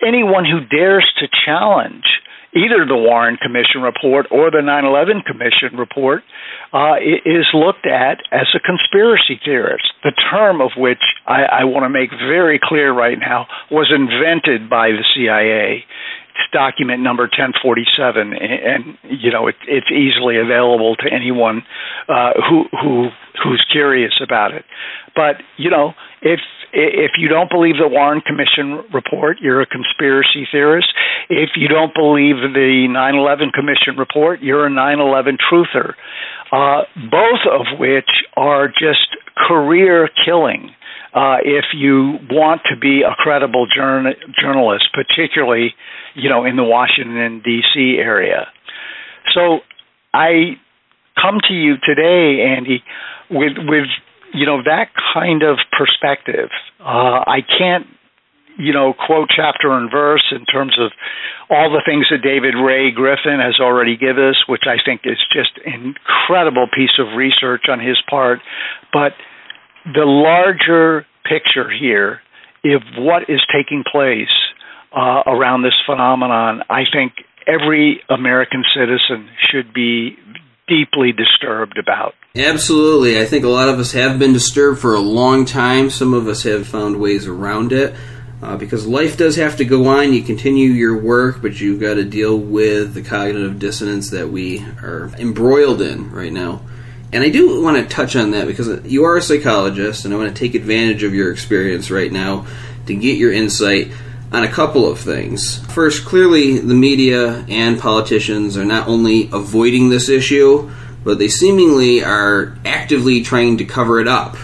anyone 0.04 0.44
who 0.44 0.60
dares 0.66 1.06
to 1.20 1.28
challenge 1.44 2.04
either 2.54 2.86
the 2.86 2.96
Warren 2.96 3.36
Commission 3.36 3.82
report 3.82 4.26
or 4.30 4.50
the 4.50 4.62
9 4.62 4.84
11 4.84 5.22
Commission 5.26 5.76
report 5.76 6.22
uh, 6.72 6.96
is 7.02 7.46
looked 7.52 7.86
at 7.86 8.22
as 8.32 8.46
a 8.54 8.60
conspiracy 8.60 9.38
theorist, 9.44 9.90
the 10.02 10.12
term 10.30 10.60
of 10.60 10.70
which 10.76 11.02
I, 11.26 11.62
I 11.62 11.64
want 11.64 11.84
to 11.84 11.90
make 11.90 12.10
very 12.10 12.60
clear 12.62 12.92
right 12.94 13.18
now 13.18 13.46
was 13.70 13.92
invented 13.94 14.70
by 14.70 14.88
the 14.88 15.04
CIA. 15.14 15.84
It's 16.34 16.50
document 16.52 17.02
number 17.02 17.30
1047, 17.30 18.34
and, 18.34 18.98
you 19.06 19.30
know 19.30 19.46
it, 19.46 19.54
it's 19.68 19.86
easily 19.90 20.36
available 20.36 20.96
to 20.96 21.06
anyone 21.06 21.62
uh, 22.08 22.34
who 22.48 22.64
who 22.82 23.08
who's 23.42 23.64
curious 23.70 24.18
about 24.22 24.52
it. 24.52 24.64
But 25.14 25.46
you 25.56 25.70
know, 25.70 25.94
if 26.22 26.40
if 26.74 27.12
you 27.18 27.28
don't 27.28 27.50
believe 27.50 27.76
the 27.76 27.88
Warren 27.88 28.20
Commission 28.20 28.82
report, 28.92 29.38
you're 29.40 29.60
a 29.60 29.66
conspiracy 29.66 30.46
theorist. 30.50 30.88
If 31.30 31.50
you 31.56 31.68
don't 31.68 31.94
believe 31.94 32.36
the 32.36 32.86
9 32.90 33.14
11 33.14 33.50
Commission 33.54 33.96
report, 33.96 34.42
you're 34.42 34.66
a 34.66 34.70
9 34.70 34.98
11 35.00 35.38
truther, 35.38 35.94
uh, 36.52 36.82
both 37.10 37.46
of 37.50 37.78
which 37.78 38.10
are 38.36 38.68
just 38.68 39.16
career 39.36 40.08
killing. 40.24 40.70
Uh, 41.14 41.36
if 41.44 41.66
you 41.72 42.18
want 42.28 42.60
to 42.68 42.76
be 42.76 43.02
a 43.02 43.14
credible 43.14 43.66
journal- 43.72 44.14
journalist, 44.36 44.88
particularly, 44.92 45.72
you 46.14 46.28
know, 46.28 46.44
in 46.44 46.56
the 46.56 46.64
Washington 46.64 47.40
D.C. 47.44 47.98
area. 48.00 48.48
So, 49.32 49.60
I 50.12 50.56
come 51.20 51.38
to 51.48 51.54
you 51.54 51.74
today, 51.84 52.42
Andy, 52.56 52.82
with 53.30 53.52
with 53.58 53.86
you 54.34 54.46
know 54.46 54.62
that 54.64 54.90
kind 55.14 55.42
of 55.42 55.58
perspective. 55.72 56.50
Uh, 56.80 57.22
I 57.24 57.40
can't 57.46 57.86
you 58.58 58.72
know 58.72 58.92
quote 58.92 59.28
chapter 59.34 59.72
and 59.72 59.90
verse 59.90 60.24
in 60.32 60.44
terms 60.46 60.76
of 60.78 60.90
all 61.50 61.70
the 61.70 61.82
things 61.86 62.06
that 62.10 62.22
David 62.22 62.54
Ray 62.54 62.90
Griffin 62.90 63.38
has 63.40 63.60
already 63.60 63.96
given 63.96 64.24
us, 64.24 64.44
which 64.48 64.64
I 64.66 64.76
think 64.84 65.02
is 65.04 65.18
just 65.32 65.52
an 65.64 65.94
incredible 65.94 66.66
piece 66.74 66.98
of 66.98 67.16
research 67.16 67.64
on 67.70 67.78
his 67.78 67.96
part. 68.10 68.40
But 68.92 69.12
the 69.84 70.04
larger 70.04 71.06
picture 71.24 71.70
here 71.70 72.20
of 72.64 72.82
what 72.98 73.24
is 73.28 73.40
taking 73.52 73.84
place 73.90 74.32
uh, 74.96 75.22
around 75.26 75.62
this 75.62 75.76
phenomenon, 75.86 76.62
I 76.70 76.84
think 76.90 77.12
every 77.46 78.00
American 78.08 78.64
citizen 78.74 79.28
should 79.50 79.74
be 79.74 80.16
deeply 80.66 81.12
disturbed 81.12 81.78
about. 81.78 82.14
Absolutely. 82.36 83.20
I 83.20 83.24
think 83.26 83.44
a 83.44 83.48
lot 83.48 83.68
of 83.68 83.78
us 83.78 83.92
have 83.92 84.18
been 84.18 84.32
disturbed 84.32 84.80
for 84.80 84.94
a 84.94 85.00
long 85.00 85.44
time. 85.44 85.90
Some 85.90 86.14
of 86.14 86.26
us 86.26 86.42
have 86.42 86.66
found 86.66 87.00
ways 87.00 87.26
around 87.26 87.72
it. 87.72 87.94
Uh, 88.42 88.58
because 88.58 88.86
life 88.86 89.16
does 89.16 89.36
have 89.36 89.56
to 89.56 89.64
go 89.64 89.86
on. 89.86 90.12
You 90.12 90.22
continue 90.22 90.68
your 90.68 90.98
work, 90.98 91.40
but 91.40 91.58
you've 91.58 91.80
got 91.80 91.94
to 91.94 92.04
deal 92.04 92.36
with 92.36 92.92
the 92.92 93.00
cognitive 93.00 93.58
dissonance 93.58 94.10
that 94.10 94.28
we 94.28 94.60
are 94.82 95.10
embroiled 95.16 95.80
in 95.80 96.10
right 96.10 96.32
now. 96.32 96.60
And 97.10 97.22
I 97.22 97.30
do 97.30 97.62
want 97.62 97.78
to 97.78 97.86
touch 97.86 98.16
on 98.16 98.32
that 98.32 98.46
because 98.46 98.84
you 98.84 99.04
are 99.04 99.16
a 99.16 99.22
psychologist, 99.22 100.04
and 100.04 100.12
I 100.12 100.18
want 100.18 100.34
to 100.34 100.38
take 100.38 100.54
advantage 100.54 101.04
of 101.04 101.14
your 101.14 101.32
experience 101.32 101.90
right 101.90 102.12
now 102.12 102.46
to 102.86 102.94
get 102.94 103.16
your 103.16 103.32
insight 103.32 103.92
on 104.34 104.44
a 104.44 104.50
couple 104.50 104.90
of 104.90 104.98
things. 104.98 105.64
First, 105.72 106.04
clearly 106.04 106.58
the 106.58 106.74
media 106.74 107.44
and 107.48 107.78
politicians 107.78 108.56
are 108.56 108.64
not 108.64 108.88
only 108.88 109.30
avoiding 109.32 109.88
this 109.88 110.08
issue, 110.08 110.70
but 111.04 111.18
they 111.18 111.28
seemingly 111.28 112.02
are 112.02 112.56
actively 112.64 113.22
trying 113.22 113.58
to 113.58 113.64
cover 113.64 114.00
it 114.00 114.08
up. 114.08 114.36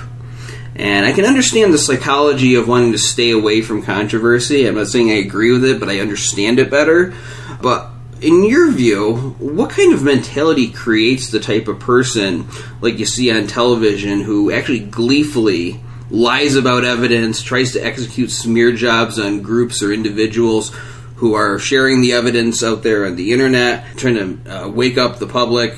And 0.76 1.04
I 1.04 1.12
can 1.12 1.24
understand 1.24 1.74
the 1.74 1.78
psychology 1.78 2.54
of 2.54 2.68
wanting 2.68 2.92
to 2.92 2.98
stay 2.98 3.32
away 3.32 3.62
from 3.62 3.82
controversy. 3.82 4.66
I'm 4.66 4.76
not 4.76 4.86
saying 4.86 5.10
I 5.10 5.14
agree 5.14 5.52
with 5.52 5.64
it, 5.64 5.80
but 5.80 5.88
I 5.88 6.00
understand 6.00 6.58
it 6.58 6.70
better. 6.70 7.12
But 7.60 7.90
in 8.20 8.44
your 8.44 8.70
view, 8.70 9.34
what 9.38 9.70
kind 9.70 9.92
of 9.92 10.02
mentality 10.02 10.70
creates 10.70 11.30
the 11.30 11.40
type 11.40 11.68
of 11.68 11.80
person 11.80 12.46
like 12.80 12.98
you 12.98 13.06
see 13.06 13.30
on 13.30 13.46
television 13.46 14.20
who 14.20 14.52
actually 14.52 14.80
gleefully 14.80 15.80
lies 16.10 16.56
about 16.56 16.84
evidence, 16.84 17.42
tries 17.42 17.72
to 17.72 17.80
execute 17.80 18.30
smear 18.30 18.72
jobs 18.72 19.18
on 19.18 19.42
groups 19.42 19.82
or 19.82 19.92
individuals 19.92 20.74
who 21.16 21.34
are 21.34 21.58
sharing 21.58 22.00
the 22.00 22.12
evidence 22.12 22.62
out 22.62 22.82
there 22.82 23.06
on 23.06 23.16
the 23.16 23.32
internet, 23.32 23.84
trying 23.96 24.14
to 24.14 24.64
uh, 24.64 24.68
wake 24.68 24.98
up 24.98 25.18
the 25.18 25.26
public. 25.26 25.74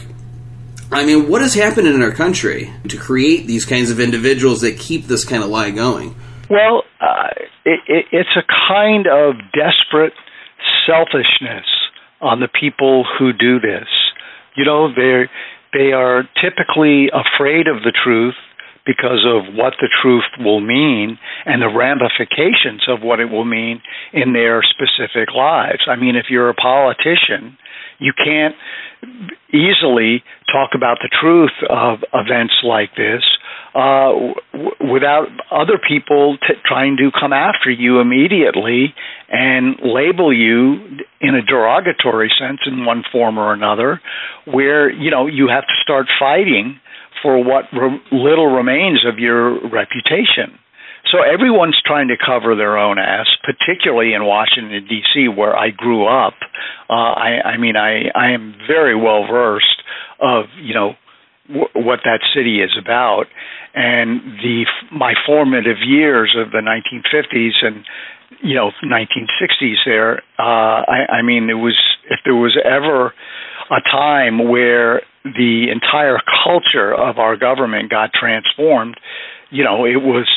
I 0.91 1.05
mean, 1.05 1.29
what 1.29 1.43
has 1.43 1.55
happened 1.55 1.89
in 1.89 2.03
our 2.03 2.13
country 2.13 2.73
to 2.89 2.97
create 2.97 3.47
these 3.47 3.65
kinds 3.65 3.91
of 3.91 3.99
individuals 3.99 4.61
that 4.61 4.79
keep 4.79 5.07
this 5.07 5.25
kind 5.25 5.43
of 5.43 5.51
lie 5.51 5.71
going? 5.71 6.15
Well, 6.49 6.83
uh, 7.01 7.29
it, 7.65 7.81
it, 7.89 8.05
it's 8.13 8.37
a 8.37 8.43
kind 8.69 9.07
of 9.07 9.35
desperate 9.53 10.13
selfishness 10.87 11.67
on 12.21 12.41
the 12.41 12.49
people 12.49 13.05
who 13.19 13.33
do 13.33 13.59
this. 13.59 13.89
You 14.55 14.65
know, 14.65 14.95
they 14.95 15.29
they 15.73 15.93
are 15.93 16.25
typically 16.41 17.09
afraid 17.09 17.67
of 17.67 17.83
the 17.83 17.93
truth 18.05 18.35
because 18.85 19.25
of 19.27 19.55
what 19.55 19.75
the 19.81 19.89
truth 20.03 20.27
will 20.39 20.61
mean 20.61 21.19
and 21.47 21.63
the 21.63 21.69
ramifications 21.69 22.83
of 22.89 23.03
what 23.03 23.21
it 23.21 23.31
will 23.31 23.45
mean 23.45 23.81
in 24.13 24.33
their 24.33 24.63
specific 24.63 25.35
lives. 25.37 25.87
I 25.87 25.97
mean, 25.97 26.17
if 26.17 26.27
you're 26.31 26.49
a 26.49 26.55
politician, 26.55 27.57
you 27.99 28.13
can't 28.13 28.55
easily 29.53 30.23
talk 30.51 30.71
about 30.75 30.99
the 31.03 31.11
truth 31.21 31.55
of 31.71 32.01
events 32.13 32.55
like 32.65 32.91
this 32.97 33.23
uh, 33.75 34.13
w- 34.53 34.93
without 34.93 35.29
other 35.51 35.79
people 35.79 36.37
t- 36.47 36.55
trying 36.65 36.97
to 36.99 37.11
come 37.19 37.33
after 37.33 37.71
you 37.71 38.01
immediately 38.01 38.95
and 39.31 39.77
label 39.83 40.33
you 40.33 40.99
in 41.21 41.35
a 41.35 41.43
derogatory 41.43 42.31
sense 42.39 42.61
in 42.67 42.85
one 42.85 43.03
form 43.11 43.39
or 43.39 43.53
another, 43.53 44.01
where 44.45 44.91
you 44.91 45.11
know 45.11 45.27
you 45.27 45.49
have 45.49 45.65
to 45.65 45.75
start 45.83 46.07
fighting 46.19 46.79
for 47.23 47.43
what 47.43 47.65
re- 47.73 48.03
little 48.11 48.47
remains 48.47 49.05
of 49.07 49.19
your 49.19 49.55
reputation. 49.71 50.59
So 51.11 51.19
everyone's 51.23 51.81
trying 51.85 52.09
to 52.09 52.17
cover 52.17 52.57
their 52.57 52.79
own 52.79 52.99
ass, 52.99 53.27
particularly 53.45 54.15
in 54.15 54.25
Washington 54.25 54.87
D.C., 54.89 55.29
where 55.29 55.57
I 55.57 55.71
grew 55.71 56.07
up. 56.07 56.35
Uh, 56.89 56.93
I, 56.93 57.41
I 57.45 57.57
mean, 57.59 57.77
I 57.77 58.09
I 58.15 58.31
am 58.31 58.55
very 58.67 58.95
well 58.95 59.27
versed 59.31 59.83
of 60.21 60.45
you 60.61 60.75
know 60.75 60.95
w- 61.49 61.69
what 61.75 62.01
that 62.05 62.21
city 62.35 62.61
is 62.63 62.71
about, 62.81 63.27
and 63.75 64.21
the 64.43 64.65
my 64.91 65.15
formative 65.27 65.79
years 65.85 66.37
of 66.39 66.53
the 66.53 66.63
1950s 66.63 67.67
and 67.67 67.85
you 68.43 68.55
know 68.55 68.71
1960s 68.83 69.85
there. 69.85 70.23
Uh, 70.39 70.83
I, 70.87 71.19
I 71.19 71.23
mean, 71.23 71.51
it 71.51 71.55
was 71.61 71.77
if 72.11 72.21
there 72.25 72.37
was 72.37 72.57
ever 72.65 73.13
a 73.73 73.81
time 73.91 74.49
where 74.49 75.03
the 75.25 75.67
entire 75.73 76.19
culture 76.45 76.95
of 76.95 77.19
our 77.19 77.37
government 77.37 77.91
got 77.91 78.11
transformed, 78.13 78.99
you 79.51 79.65
know, 79.65 79.85
it 79.85 80.03
was 80.03 80.29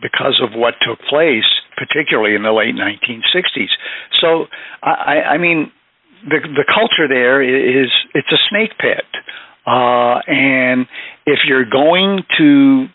because 0.00 0.40
of 0.42 0.56
what 0.58 0.74
took 0.86 0.98
place, 1.08 1.48
particularly 1.76 2.34
in 2.34 2.42
the 2.42 2.52
late 2.52 2.74
1960s. 2.74 3.72
So, 4.20 4.46
I, 4.82 5.34
I 5.34 5.38
mean, 5.38 5.72
the 6.24 6.40
the 6.40 6.64
culture 6.64 7.08
there 7.08 7.42
is 7.42 7.90
it's 8.14 8.32
a 8.32 8.40
snake 8.48 8.72
pit, 8.78 9.04
uh, 9.66 10.20
and 10.26 10.86
if 11.26 11.40
you're 11.46 11.68
going 11.68 12.22
to 12.38 12.86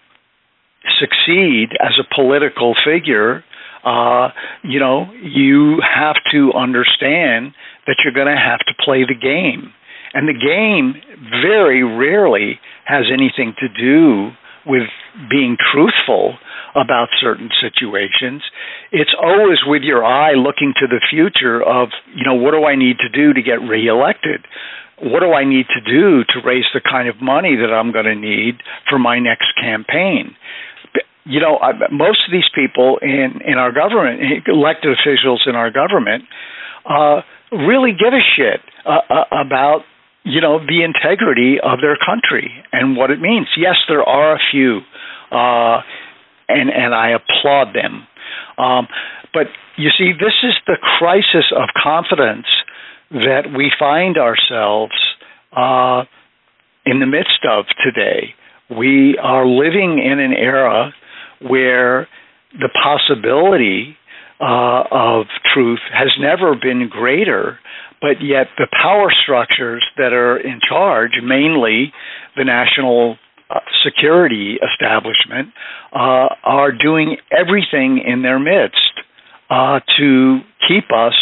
succeed 1.00 1.70
as 1.80 1.94
a 2.00 2.16
political 2.16 2.76
figure, 2.86 3.44
uh, 3.84 4.30
you 4.64 4.80
know, 4.80 5.12
you 5.22 5.82
have 5.82 6.16
to 6.32 6.54
understand 6.54 7.54
that 7.88 7.98
you're 8.04 8.14
going 8.14 8.34
to 8.34 8.42
have 8.42 8.60
to 8.60 8.74
play 8.84 9.04
the 9.04 9.16
game. 9.16 9.74
And 10.14 10.28
the 10.28 10.34
game 10.34 11.02
very 11.42 11.84
rarely 11.84 12.60
has 12.86 13.06
anything 13.14 13.54
to 13.60 13.70
do 13.70 14.32
with 14.66 14.90
being 15.30 15.58
truthful 15.72 16.38
about 16.76 17.10
certain 17.20 17.50
situations. 17.62 18.44
It's 18.92 19.14
always 19.18 19.58
with 19.66 19.82
your 19.82 20.06
eye 20.06 20.34
looking 20.34 20.74
to 20.80 20.88
the 20.88 21.02
future 21.10 21.62
of, 21.62 21.90
you 22.14 22.24
know, 22.26 22.36
what 22.36 22.52
do 22.52 22.66
I 22.66 22.76
need 22.76 22.98
to 23.00 23.10
do 23.10 23.34
to 23.34 23.42
get 23.42 23.62
reelected? 23.62 24.46
What 25.02 25.22
do 25.22 25.34
I 25.34 25.46
need 25.46 25.66
to 25.74 25.82
do 25.82 26.24
to 26.34 26.46
raise 26.46 26.66
the 26.74 26.82
kind 26.82 27.08
of 27.08 27.22
money 27.22 27.56
that 27.56 27.74
I'm 27.74 27.92
going 27.92 28.06
to 28.06 28.16
need 28.16 28.62
for 28.90 29.00
my 29.00 29.20
next 29.20 29.48
campaign? 29.60 30.36
You 31.26 31.40
know, 31.40 31.60
most 31.92 32.26
of 32.28 32.32
these 32.32 32.50
people 32.54 32.98
in, 33.02 33.42
in 33.46 33.58
our 33.58 33.72
government, 33.72 34.22
elected 34.48 34.98
officials 34.98 35.44
in 35.46 35.56
our 35.56 35.72
government, 35.72 36.24
uh, 36.90 37.22
really 37.52 37.92
give 37.92 38.14
a 38.14 38.24
shit 38.36 38.62
uh, 38.86 39.02
uh 39.10 39.26
about 39.46 39.82
you 40.30 40.42
know 40.42 40.60
the 40.60 40.84
integrity 40.84 41.58
of 41.62 41.82
their 41.82 41.98
country 41.98 42.52
and 42.72 42.96
what 42.96 43.10
it 43.10 43.20
means. 43.20 43.48
Yes, 43.58 43.76
there 43.88 44.04
are 44.04 44.36
a 44.36 44.40
few, 44.52 44.80
uh, 45.32 45.82
and 46.48 46.70
and 46.70 46.94
I 46.94 47.12
applaud 47.18 47.74
them. 47.74 48.08
Um, 48.58 48.88
but 49.34 49.48
you 49.78 49.90
see, 49.98 50.12
this 50.14 50.34
is 50.44 50.54
the 50.68 50.78
crisis 50.98 51.52
of 51.56 51.70
confidence 51.82 52.48
that 53.12 53.52
we 53.56 53.72
find 53.80 54.18
ourselves 54.18 54.94
uh, 55.56 56.04
in 56.86 57.00
the 57.00 57.08
midst 57.08 57.46
of 57.50 57.66
today. 57.84 58.36
We 58.70 59.18
are 59.18 59.48
living 59.48 60.00
in 60.04 60.20
an 60.20 60.34
era 60.34 60.94
where 61.42 62.08
the 62.54 62.70
possibility 62.84 63.96
uh, 64.40 64.84
of 64.92 65.26
truth 65.54 65.80
has 65.92 66.10
never 66.20 66.56
been 66.56 66.90
greater 66.90 67.60
but 68.02 68.22
yet 68.22 68.48
the 68.58 68.68
power 68.72 69.12
structures 69.24 69.86
that 69.98 70.14
are 70.14 70.38
in 70.38 70.60
charge, 70.68 71.12
mainly 71.24 71.94
the 72.38 72.46
national 72.46 73.18
uh, 73.50 73.60
security 73.84 74.58
establishment, 74.62 75.54
uh, 75.94 76.30
are 76.44 76.72
doing 76.72 77.18
everything 77.32 78.04
in 78.06 78.22
their 78.22 78.40
midst 78.40 78.78
uh, 79.50 79.80
to 79.98 80.40
keep 80.68 80.86
us 80.94 81.14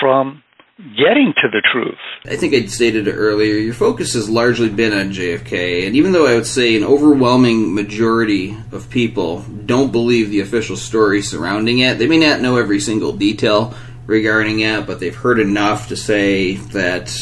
from 0.00 0.42
getting 0.96 1.32
to 1.40 1.48
the 1.48 1.62
truth. 1.72 1.98
I 2.26 2.36
think 2.36 2.54
I 2.54 2.66
stated 2.66 3.06
earlier. 3.06 3.54
Your 3.54 3.74
focus 3.74 4.14
has 4.14 4.28
largely 4.28 4.68
been 4.68 4.92
on 4.92 5.12
JFK, 5.12 5.86
and 5.86 5.94
even 5.94 6.12
though 6.12 6.26
I 6.26 6.34
would 6.34 6.46
say 6.46 6.76
an 6.76 6.84
overwhelming 6.84 7.74
majority 7.74 8.56
of 8.72 8.90
people 8.90 9.42
don't 9.42 9.92
believe 9.92 10.30
the 10.30 10.40
official 10.40 10.76
story 10.76 11.22
surrounding 11.22 11.80
it, 11.80 11.98
they 11.98 12.08
may 12.08 12.18
not 12.18 12.40
know 12.40 12.56
every 12.56 12.80
single 12.80 13.12
detail 13.12 13.74
regarding 14.06 14.60
it, 14.60 14.86
but 14.86 15.00
they've 15.00 15.14
heard 15.14 15.38
enough 15.38 15.88
to 15.88 15.96
say 15.96 16.54
that 16.54 17.12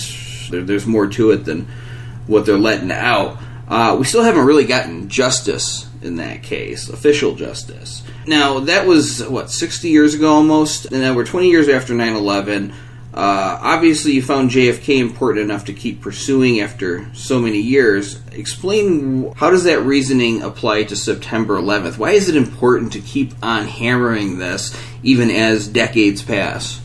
there, 0.50 0.62
there's 0.62 0.86
more 0.86 1.06
to 1.08 1.30
it 1.30 1.44
than 1.44 1.66
what 2.26 2.46
they're 2.46 2.58
letting 2.58 2.90
out. 2.90 3.38
Uh, 3.68 3.96
we 3.98 4.04
still 4.04 4.22
haven't 4.22 4.46
really 4.46 4.64
gotten 4.64 5.08
justice 5.08 5.86
in 6.02 6.16
that 6.16 6.42
case, 6.42 6.88
official 6.88 7.34
justice. 7.34 8.02
Now, 8.26 8.60
that 8.60 8.86
was, 8.86 9.26
what, 9.26 9.50
60 9.50 9.88
years 9.88 10.14
ago 10.14 10.30
almost? 10.30 10.86
And 10.86 11.02
then 11.02 11.14
we're 11.14 11.26
20 11.26 11.48
years 11.48 11.68
after 11.68 11.94
9 11.94 12.14
11. 12.14 12.72
Uh, 13.12 13.58
obviously, 13.60 14.12
you 14.12 14.22
found 14.22 14.50
JFK 14.50 15.00
important 15.00 15.44
enough 15.44 15.64
to 15.64 15.72
keep 15.72 16.00
pursuing 16.00 16.60
after 16.60 17.12
so 17.12 17.40
many 17.40 17.58
years. 17.58 18.20
Explain 18.30 19.32
how 19.32 19.50
does 19.50 19.64
that 19.64 19.80
reasoning 19.80 20.42
apply 20.42 20.84
to 20.84 20.94
September 20.94 21.56
11th? 21.56 21.98
Why 21.98 22.12
is 22.12 22.28
it 22.28 22.36
important 22.36 22.92
to 22.92 23.00
keep 23.00 23.32
on 23.42 23.66
hammering 23.66 24.38
this 24.38 24.76
even 25.02 25.28
as 25.30 25.66
decades 25.66 26.22
pass? 26.22 26.80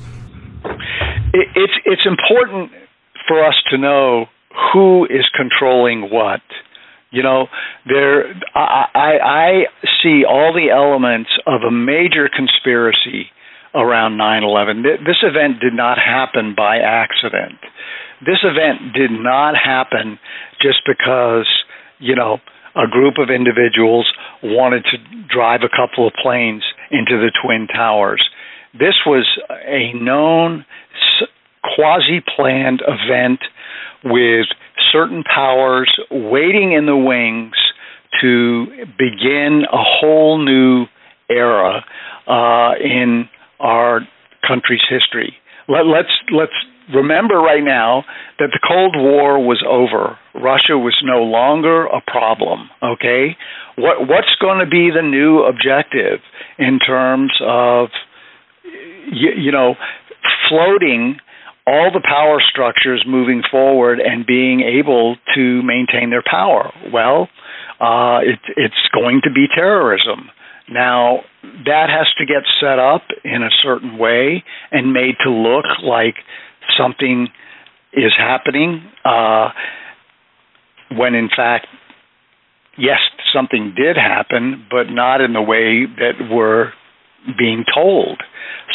It's 1.34 1.74
it's 1.86 2.06
important 2.06 2.72
for 3.28 3.46
us 3.46 3.56
to 3.70 3.78
know 3.78 4.26
who 4.74 5.06
is 5.06 5.30
controlling 5.36 6.10
what. 6.10 6.42
You 7.12 7.22
know, 7.22 7.48
there 7.86 8.34
I, 8.56 8.86
I, 8.96 9.12
I 9.24 9.52
see 10.02 10.24
all 10.28 10.54
the 10.54 10.72
elements 10.72 11.30
of 11.46 11.62
a 11.62 11.72
major 11.72 12.30
conspiracy 12.36 13.30
around 13.76 14.18
9/11. 14.18 14.84
This 15.06 15.22
event 15.22 15.60
did 15.60 15.74
not 15.74 15.98
happen 16.00 16.56
by 16.56 16.78
accident. 16.78 17.60
This 18.26 18.40
event 18.44 18.94
did 18.94 19.12
not 19.12 19.56
happen 19.56 20.18
just 20.62 20.80
because, 20.86 21.48
you 22.00 22.16
know, 22.16 22.40
a 22.76 22.88
group 22.88 23.16
of 23.18 23.30
individuals 23.30 24.12
wanted 24.44 24.84
to 24.86 24.98
drive 25.28 25.62
a 25.64 25.70
couple 25.70 26.08
of 26.08 26.14
planes 26.22 26.64
into 26.92 27.18
the 27.18 27.32
twin 27.44 27.68
towers. 27.68 28.24
This 28.74 28.96
was 29.06 29.26
a 29.66 29.94
known 29.94 30.66
quasi-planned 31.76 32.82
event 32.88 33.40
with 34.04 34.48
certain 34.92 35.24
powers 35.24 35.92
waiting 36.12 36.74
in 36.74 36.86
the 36.86 36.96
wings 36.96 37.56
to 38.22 38.66
begin 38.98 39.64
a 39.72 39.84
whole 39.84 40.38
new 40.38 40.86
era 41.30 41.84
uh, 42.28 42.74
in 42.82 43.28
our 43.60 44.02
country's 44.48 44.84
history. 44.89 45.36
Let, 45.68 45.86
let's 45.86 46.13
let's 46.32 46.54
remember 46.94 47.36
right 47.39 47.63
now 47.63 48.04
that 48.38 48.50
the 48.54 48.60
Cold 48.68 48.96
War 48.96 49.39
was 49.39 49.63
over. 49.68 50.18
Russia 50.36 50.78
was 50.78 50.96
no 51.04 51.24
longer 51.24 51.86
a 51.86 52.02
problem. 52.06 52.70
Okay, 52.84 53.36
what 53.76 54.08
what's 54.08 54.36
going 54.39 54.60
to 54.60 54.70
be 54.70 54.91
the 54.94 55.02
new 55.02 55.44
objective 55.44 56.20
in 56.60 56.80
terms 56.80 57.32
of 57.41 57.89
you, 58.63 59.32
you 59.38 59.52
know 59.52 59.76
floating 60.50 61.18
all 61.68 61.89
the 61.91 62.02
power 62.02 62.41
structures 62.48 63.04
moving 63.08 63.41
forward 63.50 64.00
and 64.00 64.26
being 64.26 64.62
able 64.62 65.18
to 65.34 65.63
maintain 65.63 66.12
their 66.12 66.24
power? 66.24 66.72
Well, 66.94 67.28
uh, 67.82 68.20
it, 68.22 68.39
it's 68.56 68.89
going 68.94 69.22
to 69.24 69.32
be 69.32 69.48
terrorism. 69.54 70.30
Now, 70.70 71.22
that 71.66 71.90
has 71.90 72.08
to 72.18 72.26
get 72.26 72.44
set 72.60 72.80
up 72.80 73.04
in 73.24 73.44
a 73.44 73.50
certain 73.64 73.98
way 73.98 74.44
and 74.72 74.94
made 74.94 75.16
to 75.24 75.30
look 75.30 75.66
like 75.84 76.16
something 76.78 77.28
is 77.94 78.12
happening 78.18 78.84
uh, 79.04 79.50
when, 80.92 81.16
in 81.16 81.30
fact, 81.36 81.68
yes, 82.78 83.00
something 83.34 83.74
did 83.76 83.96
happen, 83.96 84.66
but 84.70 84.90
not 84.90 85.22
in 85.22 85.34
the 85.34 85.42
way 85.42 85.86
that 85.98 86.30
we're 86.30 86.72
being 87.38 87.64
told. 87.74 88.22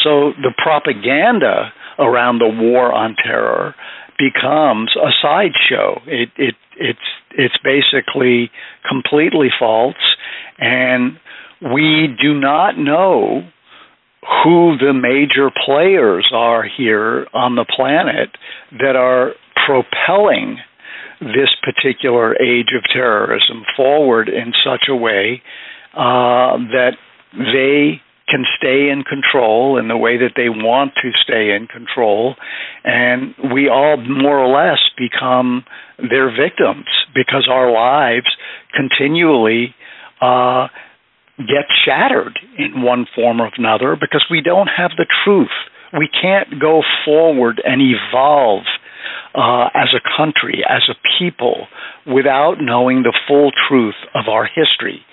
So 0.03 0.33
the 0.41 0.53
propaganda 0.61 1.71
around 1.99 2.39
the 2.39 2.47
war 2.47 2.91
on 2.91 3.15
terror 3.15 3.75
becomes 4.17 4.95
a 4.95 5.09
sideshow. 5.21 6.01
It, 6.05 6.29
it, 6.37 6.55
it's, 6.77 6.99
it's 7.37 7.55
basically 7.63 8.51
completely 8.87 9.49
false, 9.57 9.95
and 10.57 11.17
we 11.61 12.07
do 12.21 12.39
not 12.39 12.77
know 12.77 13.47
who 14.43 14.77
the 14.77 14.93
major 14.93 15.51
players 15.65 16.29
are 16.33 16.63
here 16.63 17.27
on 17.33 17.55
the 17.55 17.65
planet 17.65 18.29
that 18.71 18.95
are 18.95 19.33
propelling 19.65 20.57
this 21.19 21.49
particular 21.61 22.33
age 22.41 22.69
of 22.75 22.83
terrorism 22.91 23.63
forward 23.75 24.27
in 24.27 24.53
such 24.63 24.85
a 24.89 24.95
way 24.95 25.41
uh, 25.93 26.57
that 26.71 26.93
they 27.33 28.01
can 28.27 28.45
stay 28.57 28.89
in 28.89 29.03
control 29.03 29.77
in 29.77 29.87
the 29.87 29.97
way 29.97 30.17
that 30.17 30.31
they 30.35 30.49
want 30.49 30.93
to 30.95 31.11
stay 31.21 31.53
in 31.53 31.67
control, 31.67 32.35
and 32.83 33.35
we 33.53 33.67
all 33.67 33.97
more 33.97 34.39
or 34.39 34.47
less 34.47 34.79
become 34.97 35.65
their 35.97 36.29
victims 36.29 36.85
because 37.13 37.47
our 37.51 37.71
lives 37.71 38.27
continually 38.73 39.75
uh, 40.21 40.67
get 41.37 41.65
shattered 41.85 42.39
in 42.57 42.81
one 42.81 43.05
form 43.15 43.41
or 43.41 43.49
another 43.57 43.95
because 43.99 44.25
we 44.29 44.41
don't 44.41 44.67
have 44.67 44.91
the 44.97 45.07
truth. 45.23 45.49
We 45.97 46.09
can't 46.09 46.59
go 46.59 46.83
forward 47.05 47.61
and 47.65 47.81
evolve 47.81 48.63
uh, 49.35 49.69
as 49.73 49.89
a 49.93 50.03
country, 50.17 50.63
as 50.67 50.83
a 50.89 50.95
people, 51.19 51.67
without 52.05 52.55
knowing 52.59 53.03
the 53.03 53.17
full 53.27 53.51
truth 53.67 53.95
of 54.15 54.27
our 54.27 54.45
history. 54.45 55.03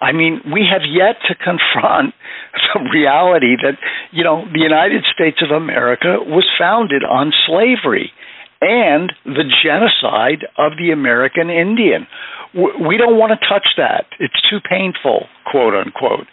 I 0.00 0.12
mean, 0.12 0.40
we 0.52 0.66
have 0.70 0.82
yet 0.86 1.16
to 1.26 1.34
confront 1.34 2.14
the 2.74 2.80
reality 2.92 3.56
that, 3.62 3.78
you 4.12 4.22
know, 4.22 4.44
the 4.52 4.60
United 4.60 5.04
States 5.12 5.38
of 5.42 5.50
America 5.50 6.18
was 6.22 6.46
founded 6.58 7.02
on 7.02 7.32
slavery 7.46 8.12
and 8.60 9.12
the 9.24 9.44
genocide 9.62 10.44
of 10.56 10.72
the 10.78 10.90
American 10.90 11.50
Indian. 11.50 12.06
We 12.54 12.96
don't 12.96 13.18
want 13.18 13.32
to 13.38 13.48
touch 13.48 13.68
that. 13.76 14.06
It's 14.18 14.40
too 14.50 14.58
painful, 14.68 15.26
quote 15.50 15.74
unquote. 15.74 16.26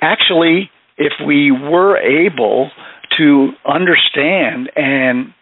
Actually, 0.00 0.70
if 0.98 1.12
we 1.26 1.50
were 1.50 1.96
able 1.96 2.70
to 3.18 3.50
understand 3.66 4.70
and 4.76 5.32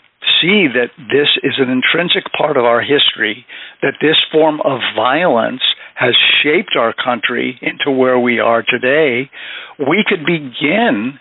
see 0.40 0.66
that 0.72 0.90
this 0.96 1.28
is 1.42 1.54
an 1.58 1.70
intrinsic 1.70 2.24
part 2.36 2.56
of 2.56 2.64
our 2.64 2.80
history, 2.80 3.44
that 3.82 3.94
this 4.00 4.16
form 4.30 4.60
of 4.60 4.80
violence 4.94 5.62
has 5.94 6.14
shaped 6.42 6.76
our 6.78 6.94
country 6.94 7.58
into 7.62 7.90
where 7.90 8.18
we 8.18 8.38
are 8.38 8.62
today, 8.62 9.30
we 9.78 10.04
could 10.06 10.24
begin 10.24 11.18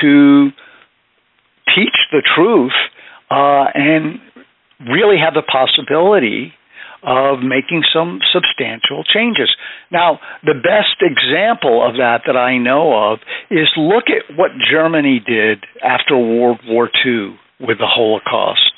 to 0.00 0.50
teach 1.74 1.96
the 2.12 2.22
truth 2.36 2.72
uh, 3.30 3.66
and 3.74 4.20
really 4.88 5.16
have 5.18 5.34
the 5.34 5.42
possibility 5.42 6.52
of 7.02 7.40
making 7.40 7.82
some 7.92 8.20
substantial 8.32 9.04
changes. 9.04 9.48
Now, 9.90 10.20
the 10.44 10.54
best 10.54 11.00
example 11.00 11.86
of 11.86 11.94
that 11.96 12.22
that 12.26 12.36
I 12.36 12.58
know 12.58 13.12
of 13.12 13.20
is 13.50 13.68
look 13.76 14.04
at 14.08 14.36
what 14.36 14.50
Germany 14.70 15.20
did 15.24 15.64
after 15.82 16.16
World 16.16 16.60
War 16.66 16.90
II 17.04 17.36
with 17.58 17.78
the 17.78 17.88
Holocaust. 17.88 18.72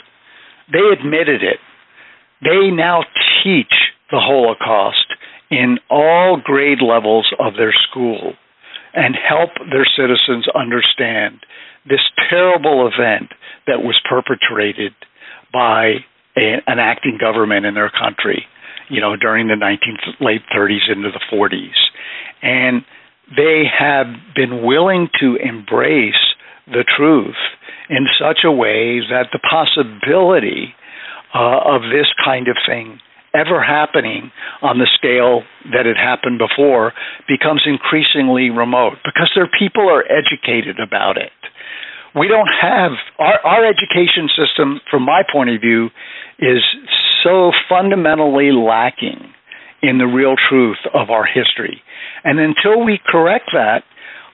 They 0.72 0.86
admitted 0.92 1.42
it. 1.42 1.58
They 2.42 2.70
now 2.70 3.02
teach 3.42 3.74
the 4.10 4.20
Holocaust 4.20 5.06
in 5.50 5.78
all 5.90 6.40
grade 6.42 6.80
levels 6.80 7.30
of 7.38 7.54
their 7.54 7.74
school 7.90 8.34
and 8.94 9.16
help 9.16 9.50
their 9.70 9.86
citizens 9.96 10.46
understand 10.54 11.40
this 11.88 12.00
terrible 12.30 12.88
event 12.88 13.30
that 13.66 13.82
was 13.82 14.00
perpetrated 14.08 14.92
by 15.52 16.04
a, 16.36 16.62
an 16.66 16.78
acting 16.78 17.18
government 17.20 17.66
in 17.66 17.74
their 17.74 17.90
country, 17.90 18.46
you 18.88 19.00
know, 19.00 19.16
during 19.16 19.48
the 19.48 19.54
19th, 19.54 20.20
late 20.20 20.42
30s 20.54 20.90
into 20.90 21.10
the 21.10 21.20
40s. 21.32 21.78
And 22.42 22.84
they 23.36 23.64
have 23.78 24.06
been 24.34 24.64
willing 24.64 25.08
to 25.20 25.36
embrace 25.36 26.14
the 26.66 26.84
truth 26.96 27.36
in 27.88 28.06
such 28.18 28.40
a 28.44 28.52
way 28.52 29.00
that 29.10 29.28
the 29.32 29.40
possibility 29.40 30.74
uh, 31.34 31.60
of 31.64 31.82
this 31.82 32.06
kind 32.24 32.48
of 32.48 32.56
thing 32.66 33.00
ever 33.34 33.62
happening 33.62 34.30
on 34.60 34.78
the 34.78 34.88
scale 34.94 35.42
that 35.72 35.86
it 35.86 35.96
happened 35.96 36.38
before 36.38 36.92
becomes 37.26 37.62
increasingly 37.64 38.50
remote 38.50 38.98
because 39.04 39.30
their 39.34 39.48
people 39.58 39.88
are 39.88 40.04
educated 40.04 40.76
about 40.78 41.16
it. 41.16 41.32
We 42.14 42.29
don't 42.29 42.48
have 42.61 42.92
our, 43.18 43.40
our 43.44 43.64
education 43.64 44.29
system, 44.37 44.81
from 44.90 45.03
my 45.05 45.22
point 45.31 45.51
of 45.51 45.61
view, 45.61 45.90
is 46.38 46.62
so 47.25 47.53
fundamentally 47.68 48.53
lacking 48.53 49.33
in 49.83 49.98
the 49.98 50.07
real 50.07 50.35
truth 50.48 50.79
of 50.94 51.11
our 51.11 51.25
history. 51.25 51.83
And 52.25 52.38
until 52.38 52.85
we 52.85 53.01
correct 53.05 53.51
that, 53.53 53.83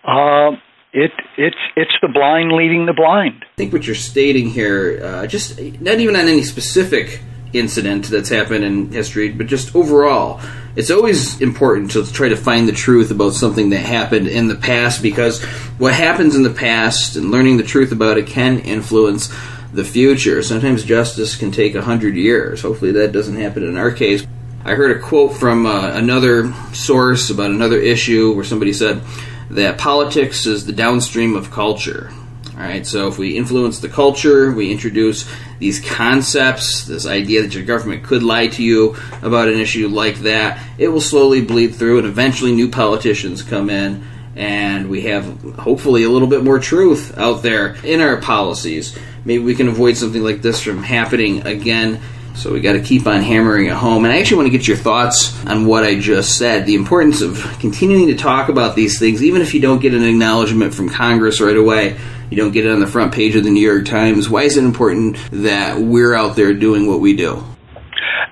uh, 0.05 0.57
it 0.93 1.13
it's 1.37 1.57
it's 1.77 1.93
the 2.01 2.09
blind 2.09 2.53
leading 2.53 2.87
the 2.87 2.95
blind. 2.95 3.45
I 3.45 3.57
think 3.57 3.73
what 3.73 3.87
you're 3.87 3.95
stating 3.95 4.49
here, 4.49 5.01
uh, 5.03 5.27
just 5.27 5.61
not 5.81 6.01
even 6.01 6.17
on 6.17 6.29
any 6.29 6.43
specific 6.43 7.21
incident 7.53 8.07
that's 8.07 8.29
happened 8.29 8.65
in 8.65 8.93
history, 8.93 9.31
but 9.31 9.47
just 9.47 9.75
overall, 9.75 10.41
it's 10.79 10.93
always 10.93 11.41
important 11.41 11.91
to 11.91 12.07
try 12.13 12.29
to 12.29 12.37
find 12.37 12.69
the 12.69 12.73
truth 12.73 13.11
about 13.11 13.35
something 13.35 13.71
that 13.71 13.81
happened 13.81 14.29
in 14.29 14.47
the 14.47 14.55
past 14.55 15.03
because 15.03 15.43
what 15.77 15.93
happens 15.93 16.37
in 16.37 16.45
the 16.45 16.51
past 16.51 17.17
and 17.17 17.33
learning 17.33 17.57
the 17.57 17.65
truth 17.65 17.91
about 17.91 18.17
it 18.17 18.29
can 18.29 18.61
influence 18.61 19.29
the 19.73 19.83
future. 19.83 20.41
Sometimes 20.41 20.85
justice 20.85 21.35
can 21.35 21.51
take 21.51 21.75
a 21.75 21.83
hundred 21.83 22.15
years. 22.15 22.63
Hopefully, 22.63 22.93
that 22.93 23.11
doesn't 23.11 23.35
happen 23.35 23.65
in 23.65 23.77
our 23.77 23.91
case. 23.91 24.25
I 24.65 24.77
heard 24.77 24.97
a 24.97 25.01
quote 25.01 25.35
from 25.35 25.67
uh, 25.67 25.91
another 25.95 26.53
source 26.73 27.29
about 27.31 27.51
another 27.51 27.79
issue 27.79 28.33
where 28.33 28.45
somebody 28.45 28.73
said 28.73 29.03
that 29.51 29.79
politics 29.79 30.47
is 30.47 30.65
the 30.65 30.73
downstream 30.73 31.35
of 31.35 31.51
culture. 31.51 32.13
All 32.59 32.65
right, 32.65 32.85
so 32.85 33.07
if 33.07 33.19
we 33.19 33.37
influence 33.37 33.79
the 33.79 33.89
culture, 33.89 34.51
we 34.51 34.73
introduce 34.73 35.31
these 35.61 35.79
concepts, 35.79 36.87
this 36.87 37.07
idea 37.07 37.43
that 37.43 37.55
your 37.55 37.63
government 37.63 38.03
could 38.03 38.25
lie 38.25 38.49
to 38.49 38.65
you 38.65 38.97
about 39.23 39.47
an 39.47 39.61
issue 39.61 39.87
like 39.87 40.17
that, 40.23 40.61
it 40.77 40.89
will 40.89 41.01
slowly 41.01 41.41
bleed 41.41 41.77
through, 41.77 41.99
and 41.99 42.07
eventually 42.09 42.53
new 42.53 42.69
politicians 42.69 43.45
come 43.45 43.71
in, 43.71 44.05
and 44.35 44.91
we 44.91 45.03
have 45.03 45.41
hopefully 45.55 46.03
a 46.03 46.11
little 46.11 46.27
bit 46.27 46.43
more 46.43 46.59
truth 46.59 47.17
out 47.17 47.45
there 47.45 47.77
in 47.85 48.01
our 48.01 48.17
policies. 48.17 48.99
Maybe 49.25 49.45
we 49.45 49.55
can 49.55 49.69
avoid 49.69 49.97
something 49.97 50.25
like 50.25 50.43
this 50.43 50.61
from 50.61 50.83
happening 50.83 51.47
again. 51.47 52.01
So 52.35 52.53
we 52.53 52.61
got 52.61 52.75
to 52.75 52.81
keep 52.81 53.07
on 53.09 53.23
hammering 53.23 53.67
it 53.67 53.73
home. 53.73 54.05
And 54.05 54.15
I 54.15 54.19
actually 54.19 54.37
want 54.37 54.47
to 54.53 54.57
get 54.57 54.69
your 54.69 54.77
thoughts 54.77 55.45
on 55.47 55.67
what 55.67 55.83
I 55.83 55.99
just 55.99 56.39
said. 56.39 56.67
The 56.67 56.77
importance 56.77 57.21
of 57.21 57.43
continuing 57.59 58.07
to 58.09 58.15
talk 58.15 58.49
about 58.49 58.77
these 58.77 58.97
things, 58.97 59.25
even 59.25 59.43
if 59.43 59.55
you 59.55 59.61
don't 59.61 59.81
get 59.81 59.93
an 59.93 60.05
acknowledgement 60.05 60.73
from 60.73 60.89
Congress 60.89 61.41
right 61.41 61.57
away 61.57 61.99
you 62.31 62.37
don't 62.37 62.53
get 62.53 62.67
it 62.67 62.73
on 62.73 62.81
the 62.81 62.87
front 62.87 63.15
page 63.15 63.37
of 63.37 63.45
the 63.45 63.51
New 63.51 63.67
York 63.67 63.87
Times. 63.87 64.29
Why 64.29 64.43
is 64.43 64.57
it 64.57 64.65
important 64.65 65.17
that 65.31 65.79
we're 65.79 66.15
out 66.15 66.37
there 66.37 66.55
doing 66.55 66.87
what 66.87 67.01
we 67.01 67.17
do? 67.17 67.43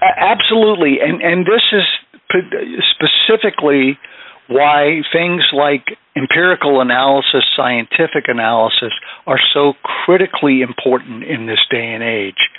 Absolutely, 0.03 0.99
and 1.01 1.23
and 1.23 1.47
this 1.47 1.63
is 1.73 1.85
specifically 2.95 3.99
why 4.49 5.03
things 5.13 5.43
like 5.53 5.97
empirical 6.17 6.81
analysis, 6.81 7.45
scientific 7.57 8.29
analysis 8.29 8.93
are 9.27 9.41
so 9.53 9.75
critically 9.83 10.63
important 10.63 11.25
in 11.25 11.47
this 11.47 11.59
day 11.71 11.93
and 11.93 12.03
age. 12.03 12.51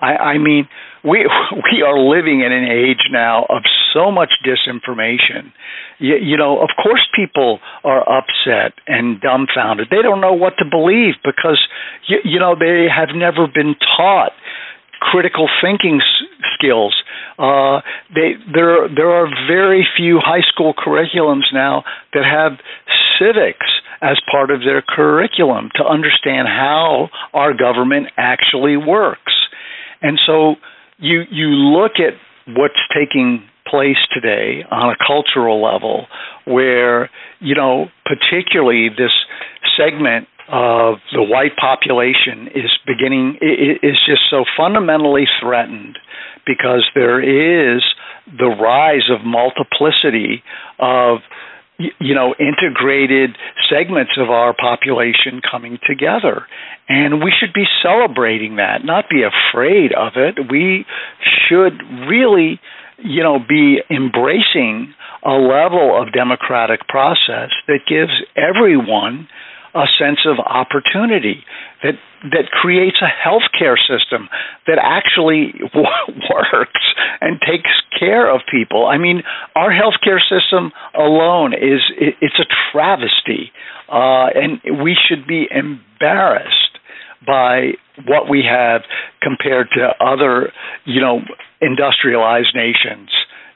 I, 0.00 0.34
I 0.34 0.38
mean, 0.38 0.68
we 1.04 1.28
we 1.72 1.82
are 1.82 1.98
living 1.98 2.40
in 2.40 2.52
an 2.52 2.64
age 2.70 3.10
now 3.10 3.46
of 3.48 3.62
so 3.92 4.10
much 4.10 4.30
disinformation. 4.44 5.52
You, 5.98 6.16
you 6.16 6.36
know, 6.36 6.60
of 6.60 6.70
course, 6.82 7.06
people 7.14 7.60
are 7.84 8.02
upset 8.08 8.74
and 8.86 9.20
dumbfounded. 9.20 9.88
They 9.90 10.02
don't 10.02 10.20
know 10.20 10.32
what 10.32 10.54
to 10.58 10.64
believe 10.64 11.14
because 11.24 11.60
you, 12.08 12.18
you 12.24 12.38
know 12.38 12.54
they 12.58 12.86
have 12.88 13.14
never 13.14 13.46
been 13.46 13.74
taught 13.96 14.32
critical 15.00 15.48
thinking 15.60 16.00
skills. 16.54 16.94
Uh, 17.38 17.80
they, 18.14 18.34
there, 18.54 18.88
there 18.88 19.10
are 19.10 19.26
very 19.48 19.84
few 19.96 20.20
high 20.22 20.46
school 20.46 20.72
curriculums 20.72 21.50
now 21.52 21.82
that 22.14 22.22
have 22.24 22.52
civics 23.18 23.66
as 24.00 24.20
part 24.30 24.50
of 24.50 24.60
their 24.60 24.80
curriculum 24.80 25.70
to 25.74 25.84
understand 25.84 26.46
how 26.46 27.08
our 27.34 27.52
government 27.52 28.06
actually 28.16 28.76
works. 28.76 29.32
And 30.02 30.20
so 30.24 30.56
you 31.02 31.22
you 31.30 31.48
look 31.48 31.92
at 31.98 32.14
what's 32.56 32.78
taking 32.94 33.42
place 33.68 33.98
today 34.14 34.64
on 34.70 34.90
a 34.90 34.96
cultural 35.04 35.62
level 35.62 36.06
where 36.46 37.10
you 37.40 37.54
know 37.54 37.86
particularly 38.06 38.88
this 38.88 39.12
segment 39.76 40.28
of 40.48 40.96
the 41.12 41.22
white 41.22 41.56
population 41.56 42.48
is 42.54 42.70
beginning 42.86 43.36
is 43.40 43.98
just 44.06 44.22
so 44.30 44.44
fundamentally 44.56 45.24
threatened 45.40 45.98
because 46.46 46.88
there 46.94 47.20
is 47.20 47.82
the 48.26 48.48
rise 48.48 49.10
of 49.10 49.24
multiplicity 49.24 50.42
of 50.78 51.18
you 51.98 52.14
know 52.14 52.34
integrated 52.38 53.36
segments 53.68 54.12
of 54.18 54.30
our 54.30 54.54
population 54.54 55.40
coming 55.48 55.78
together. 55.86 56.46
And 56.88 57.22
we 57.22 57.32
should 57.38 57.52
be 57.52 57.64
celebrating 57.82 58.56
that 58.56 58.84
not 58.84 59.06
be 59.08 59.22
afraid 59.22 59.92
of 59.92 60.12
it. 60.16 60.50
We 60.50 60.84
should 61.48 61.78
really 62.08 62.60
you 62.98 63.22
know 63.22 63.38
be 63.38 63.80
embracing 63.90 64.94
a 65.24 65.32
level 65.32 66.00
of 66.00 66.12
democratic 66.12 66.86
process 66.88 67.50
that 67.68 67.80
gives 67.88 68.12
everyone 68.36 69.28
a 69.74 69.86
sense 69.98 70.20
of 70.26 70.38
opportunity 70.38 71.44
that 71.82 71.94
that 72.30 72.50
creates 72.52 72.98
a 73.02 73.10
healthcare 73.10 73.76
system 73.76 74.28
that 74.66 74.78
actually 74.80 75.54
works 75.74 76.84
and 77.20 77.40
takes 77.40 77.70
care 77.98 78.32
of 78.32 78.42
people. 78.50 78.86
I 78.86 78.98
mean, 78.98 79.22
our 79.56 79.70
healthcare 79.70 80.20
system 80.20 80.72
alone 80.94 81.52
is 81.52 81.80
it's 81.98 82.38
a 82.38 82.46
travesty, 82.70 83.50
uh, 83.88 84.28
and 84.34 84.60
we 84.84 84.96
should 85.08 85.26
be 85.26 85.48
embarrassed 85.50 86.78
by 87.26 87.72
what 88.06 88.28
we 88.28 88.44
have 88.48 88.82
compared 89.20 89.68
to 89.74 89.90
other, 90.04 90.52
you 90.84 91.00
know, 91.00 91.20
industrialized 91.60 92.54
nations, 92.54 93.10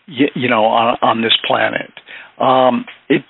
you, 0.07 0.27
you 0.35 0.49
know, 0.49 0.65
on, 0.65 0.97
on 1.03 1.23
this 1.23 1.37
planet. 1.47 1.93
Um, 2.39 2.85
it's 3.09 3.25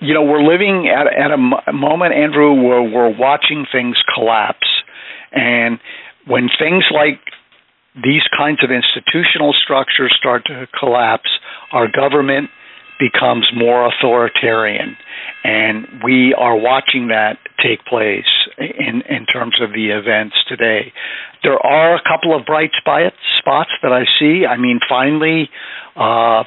you 0.00 0.14
know 0.14 0.22
we're 0.22 0.42
living 0.42 0.88
at 0.88 1.06
at 1.06 1.30
a 1.30 1.72
moment, 1.72 2.14
Andrew, 2.14 2.54
where 2.54 2.82
we're 2.82 3.16
watching 3.16 3.66
things 3.70 3.96
collapse, 4.14 4.66
and 5.32 5.78
when 6.26 6.48
things 6.58 6.84
like 6.92 7.20
these 7.94 8.22
kinds 8.36 8.62
of 8.62 8.70
institutional 8.70 9.54
structures 9.64 10.14
start 10.18 10.44
to 10.46 10.66
collapse, 10.78 11.30
our 11.72 11.88
government 11.90 12.50
becomes 12.98 13.46
more 13.54 13.86
authoritarian, 13.86 14.96
and 15.44 15.86
we 16.04 16.34
are 16.34 16.56
watching 16.56 17.08
that 17.08 17.38
take 17.62 17.84
place 17.86 18.26
in 18.58 19.02
in 19.08 19.26
terms 19.26 19.54
of 19.62 19.70
the 19.70 19.90
events 19.90 20.36
today. 20.48 20.92
There 21.42 21.58
are 21.58 21.94
a 21.94 22.02
couple 22.02 22.36
of 22.36 22.44
bright 22.44 22.70
spots 22.82 23.70
that 23.82 23.92
I 23.92 24.04
see. 24.18 24.44
I 24.46 24.56
mean, 24.56 24.80
finally, 24.88 25.48
uh, 25.96 26.44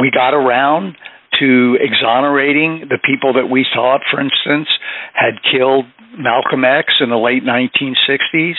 we 0.00 0.10
got 0.10 0.34
around 0.34 0.96
to 1.40 1.78
exonerating 1.80 2.86
the 2.88 2.98
people 3.04 3.34
that 3.34 3.46
we 3.50 3.66
thought, 3.74 4.00
for 4.10 4.20
instance, 4.20 4.68
had 5.14 5.42
killed 5.42 5.86
Malcolm 6.18 6.64
X 6.64 6.94
in 7.00 7.10
the 7.10 7.16
late 7.16 7.42
1960s. 7.42 8.56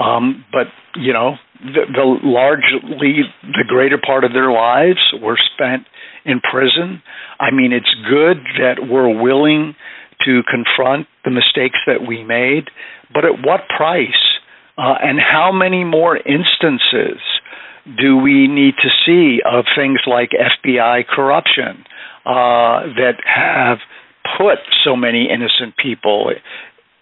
Um, 0.00 0.44
but 0.52 0.66
you 0.96 1.12
know, 1.12 1.36
the, 1.60 1.86
the 1.92 2.04
largely 2.22 3.22
the 3.42 3.64
greater 3.66 3.98
part 3.98 4.24
of 4.24 4.32
their 4.32 4.50
lives 4.50 5.00
were 5.20 5.38
spent 5.54 5.86
in 6.24 6.40
prison. 6.40 7.02
I 7.38 7.50
mean, 7.50 7.72
it's 7.72 7.92
good 8.08 8.38
that 8.58 8.88
we're 8.88 9.20
willing 9.20 9.74
to 10.24 10.42
confront 10.50 11.06
the 11.24 11.30
mistakes 11.30 11.78
that 11.86 12.06
we 12.06 12.24
made, 12.24 12.70
but 13.12 13.24
at 13.24 13.44
what 13.44 13.60
price? 13.76 14.10
Uh, 14.78 14.92
and 15.02 15.18
how 15.18 15.52
many 15.52 15.84
more 15.84 16.18
instances 16.18 17.16
do 18.00 18.16
we 18.16 18.48
need 18.48 18.74
to 18.82 18.88
see 19.04 19.40
of 19.44 19.64
things 19.76 20.00
like 20.06 20.30
FBI 20.30 21.06
corruption? 21.06 21.84
uh, 22.26 22.90
that 22.98 23.22
have 23.24 23.78
put 24.36 24.58
so 24.84 24.96
many 24.96 25.28
innocent 25.30 25.76
people 25.80 26.32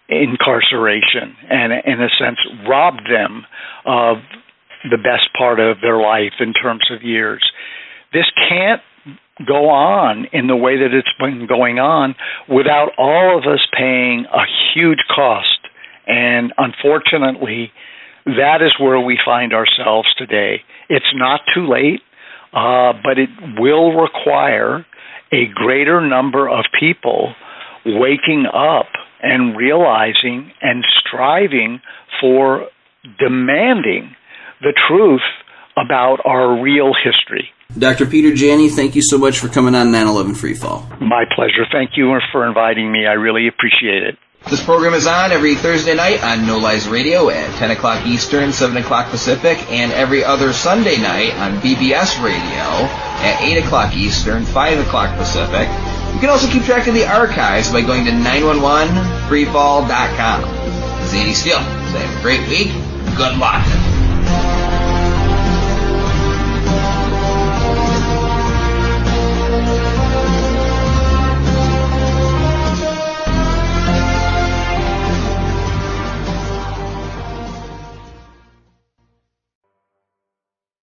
incarceration 0.07 1.35
and 1.49 1.73
in 1.73 1.99
a 1.99 2.09
sense 2.19 2.37
robbed 2.69 3.09
them 3.09 3.43
of 3.87 4.17
the 4.83 4.97
best 4.97 5.27
part 5.35 5.59
of 5.59 5.77
their 5.81 5.99
life 5.99 6.33
in 6.39 6.53
terms 6.53 6.83
of 6.91 7.01
years. 7.01 7.43
This 8.13 8.25
can't 8.47 8.81
go 9.47 9.67
on 9.69 10.27
in 10.31 10.45
the 10.45 10.55
way 10.55 10.77
that 10.77 10.93
it's 10.93 11.07
been 11.19 11.47
going 11.47 11.79
on 11.79 12.13
without 12.47 12.91
all 12.99 13.35
of 13.35 13.51
us 13.51 13.65
paying 13.75 14.25
a 14.31 14.45
huge 14.73 14.99
cost. 15.13 15.47
And 16.05 16.53
unfortunately, 16.59 17.71
that 18.25 18.61
is 18.61 18.73
where 18.79 18.99
we 18.99 19.17
find 19.25 19.53
ourselves 19.53 20.07
today. 20.19 20.61
It's 20.89 21.13
not 21.15 21.41
too 21.53 21.67
late, 21.67 22.01
uh, 22.53 22.93
but 23.03 23.17
it 23.17 23.29
will 23.57 23.93
require 23.93 24.85
a 25.31 25.47
greater 25.53 26.01
number 26.01 26.47
of 26.47 26.65
people 26.79 27.33
waking 27.85 28.45
up 28.53 28.87
and 29.21 29.57
realizing 29.57 30.51
and 30.61 30.83
striving 30.99 31.81
for 32.21 32.67
demanding 33.19 34.15
the 34.61 34.73
truth 34.87 35.21
about 35.77 36.17
our 36.25 36.61
real 36.61 36.93
history. 36.93 37.49
Dr. 37.77 38.05
Peter 38.05 38.33
Janney, 38.33 38.69
thank 38.69 38.95
you 38.95 39.01
so 39.01 39.17
much 39.17 39.39
for 39.39 39.49
coming 39.49 39.75
on 39.75 39.91
9/11 39.91 40.35
Freefall. 40.35 40.85
My 41.01 41.25
pleasure. 41.35 41.65
Thank 41.71 41.97
you 41.97 42.17
for 42.31 42.47
inviting 42.47 42.91
me. 42.91 43.05
I 43.05 43.13
really 43.13 43.47
appreciate 43.47 44.03
it. 44.03 44.17
This 44.47 44.63
program 44.63 44.93
is 44.93 45.07
on 45.07 45.31
every 45.31 45.55
Thursday 45.55 45.95
night 45.95 46.23
on 46.23 46.45
No 46.45 46.59
Lies 46.59 46.87
Radio 46.87 47.31
at 47.31 47.55
10 47.55 47.71
o'clock 47.71 48.05
Eastern, 48.05 48.53
7 48.53 48.77
o'clock 48.77 49.09
Pacific, 49.09 49.57
and 49.71 49.91
every 49.91 50.23
other 50.23 50.53
Sunday 50.53 50.97
night 50.97 51.33
on 51.33 51.59
BBS 51.61 52.23
Radio 52.23 52.61
at 53.25 53.41
8 53.41 53.65
o'clock 53.65 53.95
Eastern, 53.95 54.45
5 54.45 54.85
o'clock 54.85 55.17
Pacific. 55.17 55.67
You 56.13 56.19
can 56.19 56.29
also 56.29 56.47
keep 56.47 56.61
track 56.61 56.85
of 56.85 56.93
the 56.93 57.07
archives 57.07 57.71
by 57.71 57.81
going 57.81 58.05
to 58.05 58.11
911freefall.com. 58.11 60.41
This 60.99 61.13
is 61.13 61.19
Andy 61.19 61.33
Steele. 61.33 61.57
Have 61.57 62.19
a 62.19 62.21
great 62.21 62.47
week. 62.47 62.67
Good 63.17 63.39
luck. 63.39 63.65